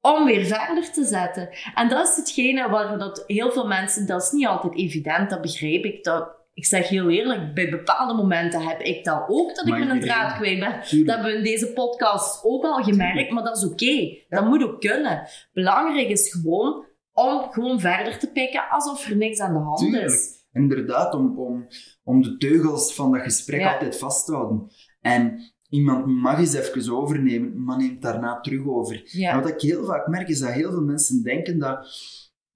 Om 0.00 0.24
weer 0.24 0.44
verder 0.44 0.92
te 0.92 1.04
zetten. 1.04 1.48
En 1.74 1.88
dat 1.88 2.08
is 2.08 2.16
hetgene 2.16 2.68
waar 2.68 2.98
dat 2.98 3.24
heel 3.26 3.52
veel 3.52 3.66
mensen, 3.66 4.06
dat 4.06 4.22
is 4.22 4.30
niet 4.30 4.46
altijd 4.46 4.76
evident, 4.76 5.30
dat 5.30 5.40
begrijp 5.40 5.84
ik. 5.84 6.04
Dat, 6.04 6.28
ik 6.54 6.64
zeg 6.64 6.88
heel 6.88 7.10
eerlijk, 7.10 7.54
bij 7.54 7.70
bepaalde 7.70 8.14
momenten 8.14 8.60
heb 8.68 8.80
ik 8.80 9.04
dat 9.04 9.24
ook, 9.28 9.48
dat 9.54 9.66
ik 9.66 9.70
mijn 9.70 9.82
iedereen- 9.82 10.02
draad 10.02 10.36
kwijt 10.36 10.58
ben. 10.60 10.70
Dat 11.06 11.14
hebben 11.14 11.32
we 11.32 11.36
in 11.36 11.42
deze 11.44 11.72
podcast 11.72 12.44
ook 12.44 12.64
al 12.64 12.82
gemerkt, 12.82 13.30
maar 13.30 13.44
dat 13.44 13.56
is 13.56 13.64
oké. 13.64 13.84
Ja. 13.84 14.16
Dat 14.28 14.44
moet 14.44 14.62
ook 14.62 14.80
kunnen. 14.80 15.28
Belangrijk 15.52 16.08
is 16.08 16.30
gewoon 16.30 16.88
om 17.12 17.50
gewoon 17.50 17.80
verder 17.80 18.18
te 18.18 18.30
pikken 18.32 18.68
alsof 18.70 19.08
er 19.08 19.16
niks 19.16 19.38
aan 19.40 19.52
de 19.52 19.58
hand 19.58 19.78
Tuurlijk. 19.78 20.04
is. 20.04 20.38
Inderdaad, 20.52 21.14
om, 21.14 21.38
om, 21.38 21.66
om 22.04 22.22
de 22.22 22.36
teugels 22.36 22.94
van 22.94 23.12
dat 23.12 23.20
gesprek 23.22 23.60
Ja. 23.60 23.72
altijd 23.72 23.98
vast 23.98 24.26
te 24.26 24.32
houden. 24.32 24.70
En 25.00 25.52
iemand 25.68 26.06
mag 26.06 26.38
eens 26.38 26.54
even 26.54 26.96
overnemen, 26.96 27.64
maar 27.64 27.76
neemt 27.78 28.02
daarna 28.02 28.40
terug 28.40 28.66
over. 28.66 29.10
En 29.20 29.40
wat 29.40 29.48
ik 29.48 29.60
heel 29.60 29.84
vaak 29.84 30.06
merk, 30.06 30.28
is 30.28 30.38
dat 30.40 30.50
heel 30.50 30.70
veel 30.70 30.82
mensen 30.84 31.22
denken 31.22 31.58
dat 31.58 31.88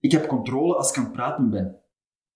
ik 0.00 0.12
heb 0.12 0.26
controle 0.26 0.74
als 0.76 0.90
ik 0.90 0.96
aan 0.96 1.04
het 1.04 1.12
praten 1.12 1.50
ben. 1.50 1.76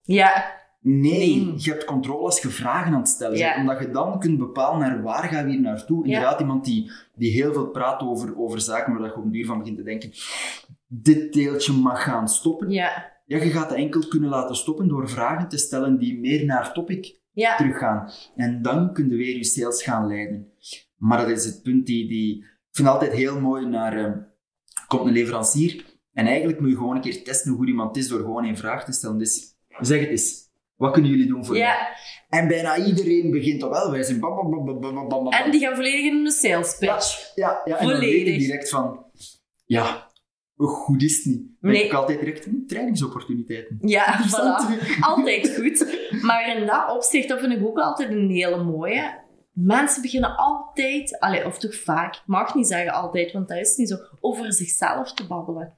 Ja. 0.01 0.57
Nee, 0.81 1.45
Nee. 1.45 1.53
je 1.57 1.69
hebt 1.71 1.85
controle 1.85 2.25
als 2.25 2.41
je 2.41 2.47
vragen 2.49 2.93
aan 2.93 2.99
het 2.99 3.07
stellen 3.09 3.37
Ja. 3.37 3.47
bent. 3.55 3.69
Omdat 3.69 3.79
je 3.85 3.91
dan 3.91 4.19
kunt 4.19 4.37
bepalen 4.37 4.79
naar 4.79 5.01
waar 5.01 5.23
gaan 5.23 5.45
we 5.45 5.51
hier 5.51 5.61
naartoe. 5.61 6.05
Inderdaad, 6.05 6.39
iemand 6.39 6.65
die, 6.65 6.91
die 7.15 7.31
heel 7.31 7.53
veel 7.53 7.67
praat 7.67 8.01
over, 8.01 8.37
over 8.39 8.61
zaken 8.61 8.93
waar 8.93 9.07
je 9.07 9.15
op 9.15 9.23
een 9.23 9.31
duur 9.31 9.45
van 9.45 9.57
begint 9.59 9.77
te 9.77 9.83
denken. 9.83 10.11
Dit 10.91 11.33
deeltje 11.33 11.73
mag 11.73 12.03
gaan 12.03 12.27
stoppen. 12.29 12.69
Ja. 12.69 13.17
Ja, 13.25 13.43
je 13.43 13.49
gaat 13.49 13.69
het 13.69 13.77
enkel 13.79 14.07
kunnen 14.07 14.29
laten 14.29 14.55
stoppen 14.55 14.87
door 14.87 15.09
vragen 15.09 15.49
te 15.49 15.57
stellen 15.57 15.97
die 15.99 16.19
meer 16.19 16.45
naar 16.45 16.73
topic 16.73 17.19
Ja. 17.31 17.55
teruggaan. 17.55 18.11
En 18.35 18.61
dan 18.61 18.93
kun 18.93 19.09
je 19.09 19.15
weer 19.15 19.35
je 19.37 19.43
sales 19.43 19.83
gaan 19.83 20.07
leiden. 20.07 20.51
Maar 20.97 21.17
dat 21.17 21.29
is 21.29 21.45
het 21.45 21.61
punt 21.63 21.85
die... 21.85 22.07
die 22.07 22.37
ik 22.37 22.75
vind 22.75 22.87
het 22.87 22.97
altijd 22.97 23.17
heel 23.17 23.39
mooi 23.39 23.65
naar... 23.65 24.05
eh, 24.05 24.11
komt 24.87 25.05
een 25.07 25.13
leverancier 25.13 25.85
en 26.13 26.25
eigenlijk 26.27 26.59
moet 26.59 26.69
je 26.69 26.75
gewoon 26.75 26.95
een 26.95 27.01
keer 27.01 27.23
testen 27.23 27.49
hoe 27.49 27.59
goed 27.59 27.67
iemand 27.67 27.97
is 27.97 28.07
door 28.07 28.19
gewoon 28.19 28.45
één 28.45 28.57
vraag 28.57 28.85
te 28.85 28.91
stellen. 28.91 29.17
Dus 29.17 29.55
zeg 29.79 29.99
het 29.99 30.09
eens. 30.09 30.47
Wat 30.75 30.91
kunnen 30.93 31.11
jullie 31.11 31.27
doen 31.27 31.45
voor 31.45 31.53
mij? 31.53 31.63
Ja. 31.63 31.87
En 32.29 32.47
bijna 32.47 32.77
iedereen 32.77 33.31
begint 33.31 33.63
al 33.63 33.69
wel. 33.69 33.91
Wij 33.91 34.03
zijn 34.03 34.19
bam, 34.19 34.35
bam, 34.35 34.49
bam, 34.49 34.65
bam, 34.65 34.79
bam, 34.95 35.07
bam, 35.07 35.23
bam. 35.23 35.33
En 35.33 35.51
die 35.51 35.59
gaan 35.59 35.75
volledig 35.75 36.05
in 36.11 36.25
een 36.25 36.31
sales 36.31 36.77
pitch. 36.77 37.31
Ja, 37.35 37.61
ja 37.65 37.77
en 37.77 37.87
dan 37.87 37.95
Volledig. 37.95 38.37
direct 38.37 38.69
van... 38.69 39.05
Ja, 39.65 40.07
goed 40.67 41.01
is 41.03 41.15
het 41.15 41.25
niet? 41.25 41.37
Dan 41.61 41.71
Nee. 41.71 41.73
denk 41.79 41.91
ik 41.91 41.97
altijd 41.97 42.19
direct, 42.19 42.45
hm, 42.45 42.65
trainingsopportuniteiten. 42.67 43.77
Ja, 43.81 44.19
voilà. 44.29 44.99
Altijd 44.99 45.55
goed. 45.55 45.97
Maar 46.21 46.57
in 46.57 46.65
dat 46.65 46.91
opzicht, 46.91 47.27
dat 47.27 47.39
vind 47.39 47.51
ik 47.53 47.65
ook 47.67 47.79
altijd 47.79 48.09
een 48.09 48.29
hele 48.29 48.63
mooie. 48.63 49.27
Mensen 49.53 50.01
beginnen 50.01 50.35
altijd, 50.35 51.19
allee, 51.19 51.45
of 51.45 51.57
toch 51.59 51.75
vaak, 51.75 52.15
ik 52.15 52.21
mag 52.25 52.55
niet 52.55 52.67
zeggen 52.67 52.91
altijd, 52.93 53.31
want 53.31 53.47
dat 53.47 53.57
is 53.57 53.75
niet 53.75 53.89
zo, 53.89 53.95
over 54.19 54.53
zichzelf 54.53 55.13
te 55.13 55.27
babbelen. 55.27 55.77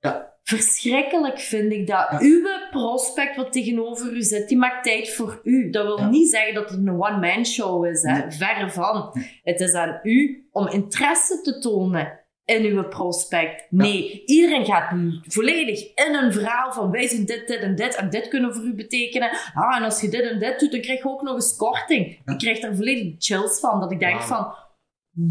Ja. 0.00 0.34
Verschrikkelijk 0.42 1.38
vind 1.38 1.72
ik 1.72 1.86
dat. 1.86 2.06
Ja. 2.10 2.18
Uw 2.20 2.46
prospect 2.70 3.36
wat 3.36 3.52
tegenover 3.52 4.12
u 4.16 4.22
zit, 4.22 4.48
die 4.48 4.58
maakt 4.58 4.84
tijd 4.84 5.10
voor 5.10 5.40
u. 5.42 5.70
Dat 5.70 5.84
wil 5.86 5.98
Ja. 5.98 6.08
niet 6.08 6.30
zeggen 6.30 6.54
dat 6.54 6.70
het 6.70 6.78
een 6.78 6.88
one-man 7.00 7.46
show 7.46 7.86
is. 7.86 8.02
Hè. 8.02 8.18
Nee. 8.18 8.30
Verre 8.30 8.70
van. 8.70 9.10
Het 9.42 9.60
is 9.60 9.72
aan 9.72 10.00
u 10.02 10.46
om 10.50 10.68
interesse 10.68 11.40
te 11.40 11.58
tonen. 11.58 12.20
In 12.46 12.64
uw 12.64 12.88
prospect. 12.88 13.66
Nee, 13.70 14.22
iedereen 14.24 14.64
gaat 14.64 14.92
volledig 15.22 15.94
in 15.94 16.14
een 16.14 16.32
verhaal 16.32 16.72
van 16.72 16.90
wij 16.90 17.06
zijn 17.06 17.26
dit, 17.26 17.46
dit 17.46 17.60
en 17.60 17.74
dit 17.74 17.94
en 17.94 18.10
dit 18.10 18.28
kunnen 18.28 18.54
voor 18.54 18.64
u 18.64 18.74
betekenen. 18.74 19.30
Ah, 19.54 19.76
en 19.76 19.82
als 19.82 20.00
je 20.00 20.08
dit 20.08 20.30
en 20.30 20.38
dit 20.38 20.60
doet, 20.60 20.70
dan 20.72 20.80
krijg 20.80 21.02
je 21.02 21.08
ook 21.08 21.22
nog 21.22 21.34
eens 21.34 21.56
korting. 21.56 22.20
Ik 22.24 22.38
krijg 22.38 22.60
daar 22.60 22.74
volledig 22.76 23.14
chills 23.18 23.60
van, 23.60 23.80
dat 23.80 23.92
ik 23.92 23.98
denk 23.98 24.20
van, 24.20 24.54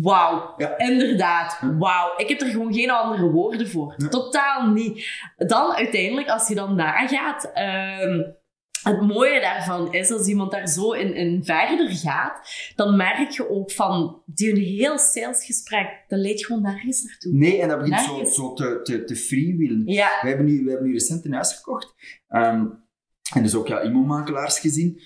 wauw, 0.01 0.54
Ja. 0.58 0.78
inderdaad, 0.78 1.60
wauw. 1.80 2.13
Ik 2.17 2.30
heb 2.30 2.41
er 2.41 2.47
gewoon 2.47 2.73
geen 2.73 2.89
andere 2.89 3.30
woorden 3.30 3.69
voor. 3.69 3.95
Totaal 4.10 4.67
niet. 4.67 5.08
Dan 5.38 5.73
uiteindelijk, 5.73 6.30
als 6.30 6.47
je 6.47 6.56
dan 6.56 6.75
nagaat... 6.75 7.51
ehm 7.54 8.21
het 8.86 9.02
mooie 9.02 9.41
daarvan 9.41 9.93
is, 9.93 10.12
als 10.12 10.28
iemand 10.28 10.52
daar 10.52 10.67
zo 10.67 10.91
in, 10.91 11.15
in 11.15 11.43
verder 11.43 11.89
gaat, 11.91 12.50
dan 12.76 12.95
merk 12.95 13.30
je 13.30 13.50
ook 13.50 13.71
van, 13.71 14.21
die 14.26 14.50
een 14.50 14.62
heel 14.62 14.98
salesgesprek, 14.98 16.04
dat 16.08 16.19
leidt 16.19 16.45
gewoon 16.45 16.62
nergens 16.62 17.04
naartoe. 17.04 17.34
Nee, 17.34 17.62
en 17.62 17.67
dat 17.67 17.80
begint 17.80 18.00
zo, 18.00 18.12
Nergens. 18.12 18.36
zo 18.36 18.54
te, 18.54 18.80
te, 18.84 19.04
te 19.04 19.15
freewheelen. 19.15 19.84
Ja, 19.86 20.10
We 20.21 20.28
hebben 20.28 20.45
nu, 20.45 20.63
we 20.63 20.69
hebben 20.69 20.88
nu 20.88 20.93
recent 20.93 21.26
een 21.26 21.34
huis 21.34 21.54
gekocht. 21.54 21.93
Ehm, 22.28 22.65
en 23.34 23.43
dus 23.43 23.56
ook 23.56 23.67
ja, 23.67 23.80
immomakelaars 23.80 24.60
gezien. 24.60 25.02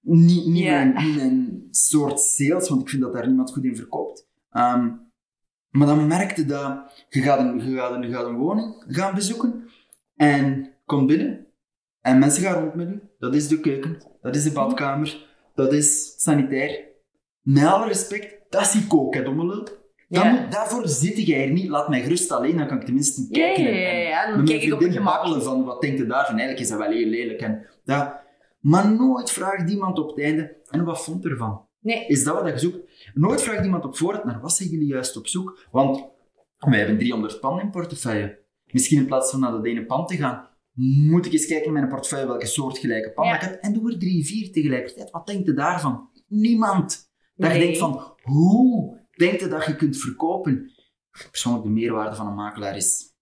Niet, 0.00 0.46
niet, 0.46 0.62
Ja. 0.64 0.80
een, 0.82 0.94
niet 1.06 1.20
een 1.20 1.68
soort 1.70 2.20
sales, 2.20 2.68
want 2.68 2.80
ik 2.82 2.88
vind 2.88 3.02
dat 3.02 3.12
daar 3.12 3.26
niemand 3.26 3.52
goed 3.52 3.64
in 3.64 3.76
verkoopt. 3.76 4.26
Ehm, 4.50 4.90
maar 5.68 5.86
dan 5.86 6.06
merkte 6.06 6.44
dat 6.44 7.04
je 7.08 7.20
gaat, 7.20 7.38
een, 7.38 7.70
je, 7.70 7.76
gaat 7.76 7.92
een, 7.94 8.02
je 8.02 8.12
gaat 8.12 8.26
een 8.26 8.36
woning 8.36 8.84
gaan 8.88 9.14
bezoeken 9.14 9.68
en 10.16 10.72
komt 10.84 11.06
binnen 11.06 11.46
en 12.00 12.18
mensen 12.18 12.42
gaan 12.42 12.60
rond 12.62 12.74
met 12.74 12.88
u. 12.88 13.02
Dat 13.18 13.34
is 13.34 13.48
de 13.48 13.60
keuken, 13.60 14.02
dat 14.22 14.36
is 14.36 14.44
de 14.44 14.52
badkamer, 14.52 15.26
dat 15.54 15.72
is 15.72 16.14
sanitair. 16.22 16.86
Met 17.42 17.64
alle 17.66 17.86
respect, 17.86 18.36
dat 18.50 18.60
is 18.60 18.70
die 18.72 18.86
kook, 18.86 19.14
hè, 19.14 19.22
Ja. 20.08 20.30
moet- 20.30 20.52
daarvoor 20.52 20.88
zit 20.88 21.26
jij 21.26 21.44
er 21.44 21.52
niet. 21.52 21.68
Laat 21.68 21.88
mij 21.88 22.02
gerust 22.02 22.30
alleen, 22.32 22.56
dan 22.56 22.66
kan 22.66 22.76
ik 22.78 22.84
tenminste 22.84 23.28
kijken. 23.30 23.62
ja, 23.64 23.68
en- 23.70 23.76
ja, 23.80 23.88
en- 23.90 24.00
ja. 24.00 24.36
Dan 24.36 24.44
kijk 24.44 24.62
ik 24.62 24.72
op 24.72 24.80
gemak. 24.80 25.14
babbelen 25.14 25.42
van 25.42 25.64
wat 25.64 25.80
denkt 25.80 25.98
je 25.98 26.06
daarvan? 26.06 26.34
Eigenlijk 26.38 26.60
is 26.60 26.68
dat 26.68 26.78
wel 26.78 26.90
heel 26.90 27.06
lelijk. 27.06 27.40
En. 27.40 27.66
Maar 28.60 28.90
nooit 28.92 29.30
vraagt 29.30 29.70
iemand 29.70 29.98
op 29.98 30.08
het 30.08 30.20
einde, 30.20 30.56
en 30.70 30.84
wat 30.84 31.04
vond 31.04 31.24
ervan? 31.24 31.66
Nee. 31.80 32.06
Is 32.06 32.24
dat 32.24 32.42
wat 32.42 32.52
je 32.52 32.58
zoekt? 32.58 32.78
Nooit 33.14 33.42
vraagt 33.42 33.64
iemand 33.64 33.84
op 33.84 33.96
voorhand, 33.96 34.24
naar 34.24 34.40
wat 34.40 34.52
zijn 34.52 34.68
jullie 34.68 34.86
juist 34.86 35.16
op 35.16 35.26
zoek? 35.26 35.66
Want 35.70 36.04
wij 36.58 36.78
hebben 36.78 36.98
300 36.98 37.40
panden 37.40 37.64
in 37.64 37.70
portefeuille. 37.70 38.38
Misschien 38.64 38.98
in 38.98 39.06
plaats 39.06 39.30
van 39.30 39.40
naar 39.40 39.50
dat 39.52 39.64
ene 39.64 39.84
pand 39.86 40.08
te 40.08 40.16
gaan, 40.16 40.48
moet 40.78 41.26
ik 41.26 41.32
eens 41.32 41.46
kijken 41.46 41.66
in 41.66 41.72
mijn 41.72 41.88
portefeuille 41.88 42.26
welke 42.26 42.46
soortgelijke 42.46 43.12
Ja. 43.22 43.34
ik 43.34 43.40
heb. 43.40 43.54
En 43.62 43.72
doe 43.72 43.92
er 43.92 43.98
drie, 43.98 44.26
vier 44.26 44.52
tegelijkertijd. 44.52 45.10
Wat 45.10 45.26
denkt 45.26 45.46
je 45.46 45.52
daarvan? 45.54 46.10
Niemand. 46.26 47.10
Dat 47.36 47.50
je 47.52 47.56
Nee. 47.56 47.62
denkt 47.66 47.78
van, 47.78 48.14
hoe 48.22 48.98
denkt 49.16 49.40
je 49.40 49.48
dat 49.48 49.64
je 49.64 49.76
kunt 49.76 49.96
verkopen? 49.96 50.72
Persoonlijk, 51.30 51.64
de 51.64 51.70
meerwaarde 51.70 52.16
van 52.16 52.26
een 52.26 52.34
makelaar 52.34 52.76
is, 52.76 53.14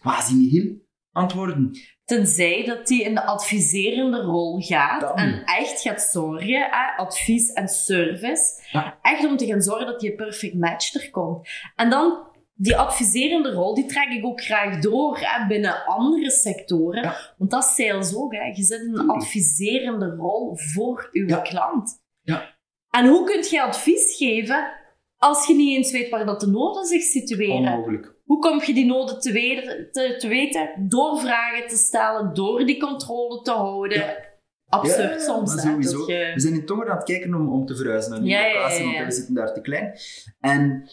quasi 0.00 0.34
nihil. 0.34 0.84
Antwoorden. 1.12 1.70
Tenzij 2.04 2.64
dat 2.64 2.86
die 2.86 3.02
in 3.04 3.14
de 3.14 3.24
adviserende 3.26 4.20
rol 4.20 4.60
gaat 4.60 5.00
Dan. 5.00 5.16
en 5.16 5.44
echt 5.44 5.80
gaat 5.80 6.02
zorgen, 6.02 6.70
advies 6.96 7.52
en 7.52 7.68
service, 7.68 8.62
Ja. 8.72 8.98
echt 9.02 9.24
om 9.24 9.36
te 9.36 9.46
gaan 9.46 9.62
zorgen 9.62 9.86
dat 9.86 10.00
die 10.00 10.14
perfect 10.14 10.54
match 10.54 10.94
er 10.94 11.10
komt. 11.10 11.48
En 11.76 11.90
dan 11.90 12.26
die 12.58 12.76
adviserende 12.76 13.52
rol, 13.52 13.74
die 13.74 13.86
trek 13.86 14.08
ik 14.08 14.24
ook 14.24 14.40
graag 14.42 14.78
door 14.78 15.18
hè, 15.20 15.46
binnen 15.46 15.84
andere 15.86 16.30
sectoren. 16.30 17.02
Ja. 17.02 17.16
Want 17.38 17.50
dat 17.50 17.64
is 17.64 17.74
sales 17.74 18.14
ook. 18.16 18.32
Hè. 18.34 18.44
Je 18.44 18.62
zit 18.62 18.80
in 18.80 18.98
een 18.98 19.08
adviserende 19.10 20.06
rol 20.18 20.56
voor 20.56 21.08
uw 21.12 21.28
Ja. 21.28 21.36
klant. 21.40 22.02
Ja. 22.22 22.54
En 22.90 23.06
hoe 23.06 23.24
kun 23.26 23.44
je 23.50 23.62
advies 23.62 24.16
geven 24.16 24.68
als 25.16 25.46
je 25.46 25.54
niet 25.54 25.76
eens 25.76 25.92
weet 25.92 26.08
waar 26.10 26.26
dat 26.26 26.40
de 26.40 26.46
noden 26.46 26.84
zich 26.86 27.02
situeren? 27.02 27.72
Onmogelijk. 27.72 28.14
Hoe 28.24 28.38
kom 28.38 28.62
je 28.64 28.74
die 28.74 28.86
noden 28.86 29.20
te 29.20 29.32
weten, 29.32 29.88
te, 29.92 30.16
te 30.18 30.28
weten? 30.28 30.86
Door 30.88 31.18
vragen 31.20 31.68
te 31.68 31.76
stellen, 31.76 32.34
door 32.34 32.66
die 32.66 32.80
controle 32.80 33.42
te 33.42 33.50
houden. 33.50 33.98
Ja. 33.98 34.24
Absurd 34.68 35.22
soms, 35.22 35.54
hè? 35.54 35.60
sowieso. 35.60 36.12
Je- 36.12 36.30
We 36.34 36.40
zijn 36.40 36.54
in 36.54 36.66
Tongeren 36.66 36.90
aan 36.92 36.96
het 36.98 37.06
kijken 37.06 37.34
om, 37.34 37.52
om 37.52 37.66
te 37.66 37.76
verhuizen 37.76 38.10
naar 38.10 38.18
een 38.20 38.24
nieuwe 38.26 38.52
locatie, 38.54 38.84
want 38.84 39.04
we 39.06 39.12
zitten 39.12 39.34
daar 39.34 39.54
te 39.54 39.60
klein. 39.60 39.98
En 40.40 40.88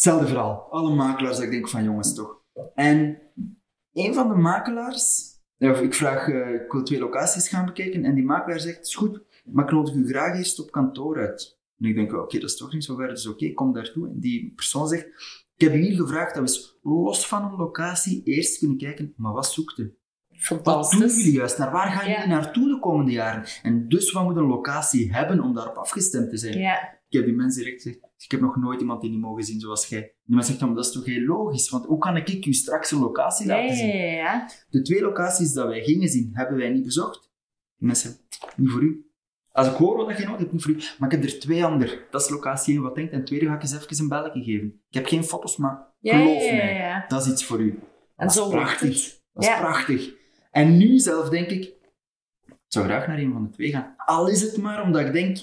hetzelfde 0.00 0.26
verhaal. 0.26 0.66
Alle 0.70 0.94
makelaars, 0.94 1.36
dat 1.36 1.44
ik 1.44 1.50
denk 1.50 1.68
van 1.68 1.84
jongens 1.84 2.14
toch. 2.14 2.42
En 2.74 3.18
een 3.92 4.14
van 4.14 4.28
de 4.28 4.34
makelaars, 4.34 5.28
ik 5.58 5.94
vraag, 5.94 6.28
eh, 6.28 6.54
ik 6.54 6.72
wil 6.72 6.82
twee 6.82 6.98
locaties 6.98 7.48
gaan 7.48 7.64
bekijken, 7.66 8.04
en 8.04 8.14
die 8.14 8.24
makelaar 8.24 8.60
zegt, 8.60 8.86
is 8.86 8.94
goed, 8.94 9.22
maar 9.44 9.64
ik 9.64 9.70
nodig 9.70 9.94
u 9.94 10.08
graag 10.08 10.36
eerst 10.36 10.60
op 10.60 10.70
kantoor 10.70 11.18
uit. 11.18 11.58
En 11.78 11.88
ik 11.88 11.94
denk, 11.94 12.12
oké, 12.12 12.38
dat 12.38 12.50
is 12.50 12.56
toch 12.56 12.72
niet 12.72 12.84
zo 12.84 12.94
ver, 12.96 13.08
dus 13.08 13.26
oké, 13.26 13.52
kom 13.52 13.72
daartoe. 13.72 14.08
En 14.08 14.20
die 14.20 14.52
persoon 14.54 14.88
zegt, 14.88 15.06
ik 15.56 15.66
heb 15.66 15.74
u 15.74 15.78
hier 15.78 15.96
gevraagd 15.96 16.34
dat 16.34 16.42
we 16.44 16.48
eens 16.56 16.78
los 16.82 17.26
van 17.26 17.44
een 17.44 17.56
locatie 17.56 18.22
eerst 18.24 18.58
kunnen 18.58 18.76
kijken, 18.76 19.14
maar 19.16 19.32
wat 19.32 19.46
zoekt 19.46 19.78
u? 19.78 19.94
Wat 20.62 20.90
doen 20.90 21.00
jullie 21.08 21.32
juist? 21.32 21.58
Naar 21.58 21.70
waar 21.72 21.90
gaan 21.90 22.08
Ja. 22.08 22.14
jullie 22.14 22.28
naartoe 22.34 22.68
de 22.68 22.78
komende 22.80 23.12
jaren? 23.12 23.44
En 23.62 23.88
dus 23.88 24.12
wat 24.12 24.24
moet 24.24 24.36
een 24.36 24.42
locatie 24.46 25.12
hebben 25.14 25.40
om 25.40 25.54
daarop 25.54 25.76
afgestemd 25.76 26.30
te 26.30 26.36
zijn? 26.36 26.58
Ja, 26.58 26.98
Ik 27.08 27.16
heb 27.16 27.24
die 27.24 27.34
mensen 27.34 27.62
direct 27.62 27.82
gezegd, 27.82 28.00
ik 28.24 28.30
heb 28.30 28.40
nog 28.40 28.56
nooit 28.56 28.80
iemand 28.80 29.00
die 29.00 29.10
niet 29.10 29.20
mogen 29.20 29.44
zien 29.44 29.60
zoals 29.60 29.86
jij. 29.86 30.00
Die 30.00 30.34
mensen 30.34 30.54
zegt, 30.54 30.66
maar 30.66 30.74
dat 30.74 30.84
is 30.84 30.92
toch 30.92 31.04
heel 31.04 31.24
logisch? 31.24 31.70
Want 31.70 31.86
hoe 31.86 31.98
kan 31.98 32.16
ik 32.16 32.46
u 32.46 32.52
straks 32.52 32.90
een 32.90 33.00
locatie 33.00 33.46
laten 33.46 33.64
ja, 33.64 33.74
zien? 33.74 33.96
ja, 33.96 34.12
ja. 34.12 34.50
De 34.68 34.82
twee 34.82 35.02
locaties 35.02 35.52
dat 35.52 35.66
wij 35.66 35.82
gingen 35.82 36.08
zien, 36.08 36.30
hebben 36.32 36.56
wij 36.56 36.68
niet 36.68 36.84
bezocht. 36.84 37.30
Die 37.76 37.86
mensen 37.86 38.16
niet 38.56 38.70
voor 38.70 38.82
u. 38.82 39.10
Als 39.52 39.66
ik 39.66 39.74
hoor 39.74 39.96
wat 40.06 40.18
je 40.18 40.24
nodig 40.24 40.38
hebt, 40.38 40.52
niet 40.52 40.62
voor 40.62 40.72
u. 40.72 40.78
Maar 40.98 41.12
ik 41.12 41.20
heb 41.20 41.30
er 41.30 41.38
twee 41.38 41.64
andere. 41.64 42.06
Dat 42.10 42.20
is 42.20 42.28
locatie 42.28 42.74
1 42.74 42.82
wat 42.82 42.94
denkt. 42.94 43.12
En 43.12 43.24
tweede 43.24 43.46
ga 43.46 43.54
ik 43.54 43.62
eens 43.62 43.74
even 43.74 44.02
een 44.02 44.08
belletje 44.08 44.42
geven. 44.42 44.82
Ik 44.88 44.94
heb 44.94 45.06
geen 45.06 45.24
foto's, 45.24 45.56
maar 45.56 45.92
geloof 46.02 46.50
mij. 46.50 47.04
Dat 47.08 47.26
is 47.26 47.32
iets 47.32 47.44
voor 47.44 47.60
u. 47.60 47.78
En 48.16 48.26
Dat 48.26 48.36
is 48.36 48.48
prachtig. 48.48 49.18
Dat 49.32 49.42
is 49.42 49.58
prachtig. 49.58 50.14
En 50.50 50.76
nu 50.76 50.98
zelf 50.98 51.28
denk 51.28 51.48
ik, 51.48 51.64
ik 52.46 52.56
zou 52.66 52.84
graag 52.84 53.06
naar 53.06 53.18
een 53.18 53.32
van 53.32 53.42
de 53.42 53.50
twee 53.50 53.70
gaan. 53.70 53.94
Al 53.96 54.28
is 54.28 54.42
het 54.42 54.56
maar 54.56 54.82
omdat 54.82 55.06
ik 55.06 55.12
denk, 55.12 55.38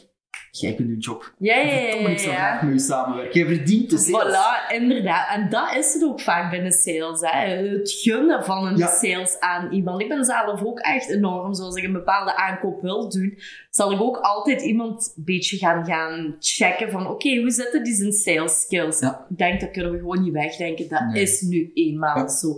jij 0.52 0.74
kunt 0.74 0.90
een 0.90 0.98
job. 0.98 1.34
Ja, 1.38 1.56
ja, 1.56 1.64
ja, 1.74 1.80
Verdomme, 1.90 2.10
ik 2.12 2.20
ja, 2.20 2.34
graag 2.34 2.62
met 2.62 2.74
u 2.74 2.80
samenwerken. 2.80 3.40
Jij 3.40 3.56
verdient 3.56 3.90
de 3.90 3.98
sales. 3.98 4.34
Voilà, 4.36 4.74
inderdaad. 4.74 5.28
En 5.36 5.50
dat 5.50 5.76
is 5.76 5.94
het 5.94 6.04
ook 6.04 6.22
vaak 6.22 6.52
binnen 6.52 6.72
sales. 6.72 7.20
Hè? 7.22 7.48
Het 7.56 7.92
gunnen 7.92 8.44
van 8.46 8.68
een 8.68 8.78
Ja. 8.78 8.88
sales 8.88 9.40
aan 9.40 9.72
iemand. 9.72 10.02
Ik 10.02 10.08
ben 10.10 10.26
zelf 10.26 10.64
ook 10.64 10.80
echt 10.80 11.10
enorm, 11.10 11.54
zoals 11.54 11.76
ik 11.76 11.84
een 11.84 11.92
bepaalde 11.94 12.36
aankoop 12.36 12.82
wil 12.82 13.10
doen, 13.10 13.38
zal 13.70 13.92
ik 13.92 14.02
ook 14.02 14.18
altijd 14.18 14.62
iemand 14.62 15.14
een 15.18 15.24
beetje 15.24 15.58
gaan, 15.58 15.86
gaan 15.86 16.36
checken 16.40 16.92
van 16.92 17.08
oké, 17.08 17.38
hoe 17.40 17.52
zitten 17.52 17.84
die 17.84 17.94
zijn 17.96 18.12
sales 18.12 18.62
skills? 18.62 19.00
Ja. 19.00 19.26
Ik 19.30 19.38
denk, 19.38 19.60
dat 19.60 19.72
kunnen 19.72 19.92
we 19.92 19.98
gewoon 19.98 20.24
niet 20.24 20.34
wegdenken. 20.34 20.90
Dat 20.90 21.06
Nee. 21.12 21.22
is 21.22 21.42
nu 21.42 21.72
eenmaal 21.74 22.18
Ja. 22.18 22.28
zo. 22.28 22.58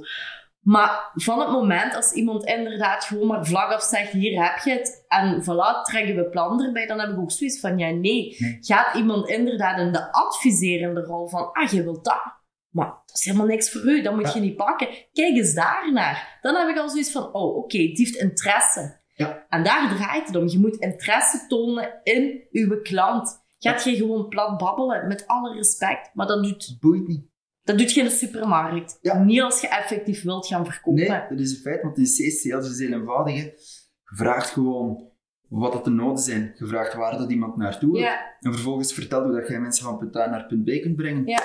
Maar 0.60 1.12
van 1.13 1.39
het 1.39 1.50
moment 1.50 1.95
als 1.95 2.12
iemand 2.12 2.45
inderdaad 2.45 3.04
gewoon 3.04 3.28
maar 3.28 3.45
vlak 3.45 3.72
af 3.72 3.84
zegt, 3.84 4.12
hier 4.12 4.43
heb 4.43 4.58
je 4.63 4.72
het, 4.72 5.06
en 5.08 5.41
voilà, 5.43 5.82
trekken 5.84 6.15
we 6.15 6.30
plan 6.30 6.63
erbij, 6.63 6.88
dan 6.88 7.00
heb 7.00 7.10
ik 7.10 7.17
ook 7.19 7.32
zoiets 7.32 7.60
van, 7.60 7.78
ja 7.78 7.89
nee, 7.89 8.36
Nee. 8.39 8.58
gaat 8.60 8.95
iemand 8.95 9.28
inderdaad 9.30 9.80
in 9.80 9.91
de 9.91 10.12
adviserende 10.12 11.02
rol 11.02 11.28
van, 11.30 11.52
ah, 11.52 11.69
je 11.72 11.84
wilt 11.84 12.06
dat, 12.06 12.22
maar 12.69 12.86
dat 13.06 13.15
is 13.15 13.26
helemaal 13.26 13.48
niks 13.48 13.72
voor 13.72 13.82
u, 13.82 14.02
dat 14.02 14.15
moet 14.15 14.28
Ja. 14.28 14.34
je 14.34 14.39
niet 14.39 14.56
pakken. 14.56 14.88
Kijk 15.13 15.36
eens 15.36 15.54
daarnaar. 15.54 16.39
Dan 16.41 16.56
heb 16.56 16.67
ik 16.69 16.78
al 16.78 16.89
zoiets 16.89 17.12
van, 17.12 17.34
oh, 17.34 17.56
oké, 17.58 17.78
die 17.78 17.98
heeft 17.98 18.15
interesse. 18.15 18.98
Ja. 19.13 19.45
En 19.50 19.63
daar 19.63 19.95
draait 19.95 20.28
het 20.28 20.36
om. 20.36 20.48
Je 20.48 20.60
moet 20.60 20.76
interesse 20.78 21.48
tonen 21.48 22.00
in 22.04 22.48
uw 22.52 22.82
klant. 22.82 23.43
Gaat 23.58 23.84
je 23.84 23.95
gewoon 23.95 24.28
plat 24.28 24.58
babbelen, 24.58 25.08
met 25.08 25.28
alle 25.28 25.54
respect, 25.54 26.10
maar 26.13 26.28
dat 26.28 26.43
doet, 26.43 26.65
Het 26.65 26.80
boeit 26.80 27.08
niet. 27.08 27.28
Dat 27.69 27.77
doet 27.77 27.93
je 27.93 27.99
in 27.99 28.05
de 28.05 28.12
supermarkt. 28.12 28.97
Ja. 29.01 29.23
Niet 29.23 29.41
als 29.41 29.62
je 29.62 29.67
effectief 29.67 30.23
wilt 30.23 30.47
gaan 30.47 30.65
verkopen. 30.65 30.93
Nee, 31.08 31.21
dat 31.29 31.39
is 31.39 31.51
een 31.51 31.62
feit, 31.62 31.82
want 31.82 31.97
in 31.97 32.03
C-sales 32.03 32.69
is 32.69 32.79
heel 32.79 32.99
eenvoudig. 32.99 33.36
hè. 33.36 33.41
Je 33.41 34.15
vraagt 34.15 34.49
gewoon 34.49 35.08
wat 35.47 35.73
dat 35.73 35.84
de 35.84 35.89
noden 35.89 36.23
zijn. 36.23 36.51
Je 36.55 36.67
vraagt 36.67 36.93
waar 36.93 37.17
dat 37.17 37.32
iemand 37.32 37.58
naartoe 37.58 37.91
wil. 37.91 38.01
Ja, 38.01 38.36
En 38.39 38.53
vervolgens 38.53 38.93
vertel 38.93 39.23
hoe 39.23 39.32
dat 39.39 39.47
jij 39.47 39.60
mensen 39.60 39.86
van 39.86 39.97
punt 39.97 40.15
A 40.15 40.29
naar 40.29 40.45
punt 40.45 40.63
B 40.63 40.82
kunt 40.82 40.95
brengen. 40.95 41.25
Ja. 41.25 41.41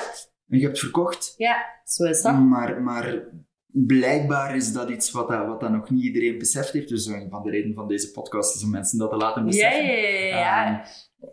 En 0.49 0.59
je 0.59 0.65
hebt 0.65 0.79
verkocht. 0.79 1.35
ja, 1.37 1.57
zo 1.85 2.05
is 2.05 2.23
dat. 2.23 2.39
Maar, 2.39 2.83
maar 2.83 3.23
blijkbaar 3.67 4.57
is 4.57 4.73
dat 4.73 4.89
iets 4.91 5.11
wat, 5.11 5.29
dat, 5.29 5.47
wat 5.47 5.61
dat 5.61 5.71
nog 5.71 5.91
niet 5.91 6.05
iedereen 6.05 6.39
beseft 6.39 6.73
heeft. 6.73 6.89
Dus 6.89 7.07
een 7.07 7.31
van 7.31 7.43
de 7.43 7.51
redenen 7.51 7.75
van 7.75 7.89
deze 7.89 8.11
podcast 8.11 8.55
is 8.57 8.63
om 8.65 8.71
mensen 8.71 8.99
dat 8.99 9.11
te 9.11 9.17
laten 9.17 9.45
beseffen. 9.45 9.85
ja, 9.85 9.93
ja, 9.99 10.37
ja. 10.39 10.81
Ehm, 10.81 10.89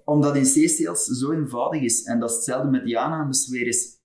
omdat 0.06 0.36
in 0.36 0.44
C-sales 0.44 1.04
zo 1.06 1.32
eenvoudig 1.32 1.82
is. 1.82 2.04
En 2.04 2.20
dat 2.20 2.30
is 2.30 2.36
hetzelfde 2.36 2.70
met 2.70 2.84
die 2.84 3.00
aannames 3.00 3.50
weer 3.50 3.68
is. 3.68 4.00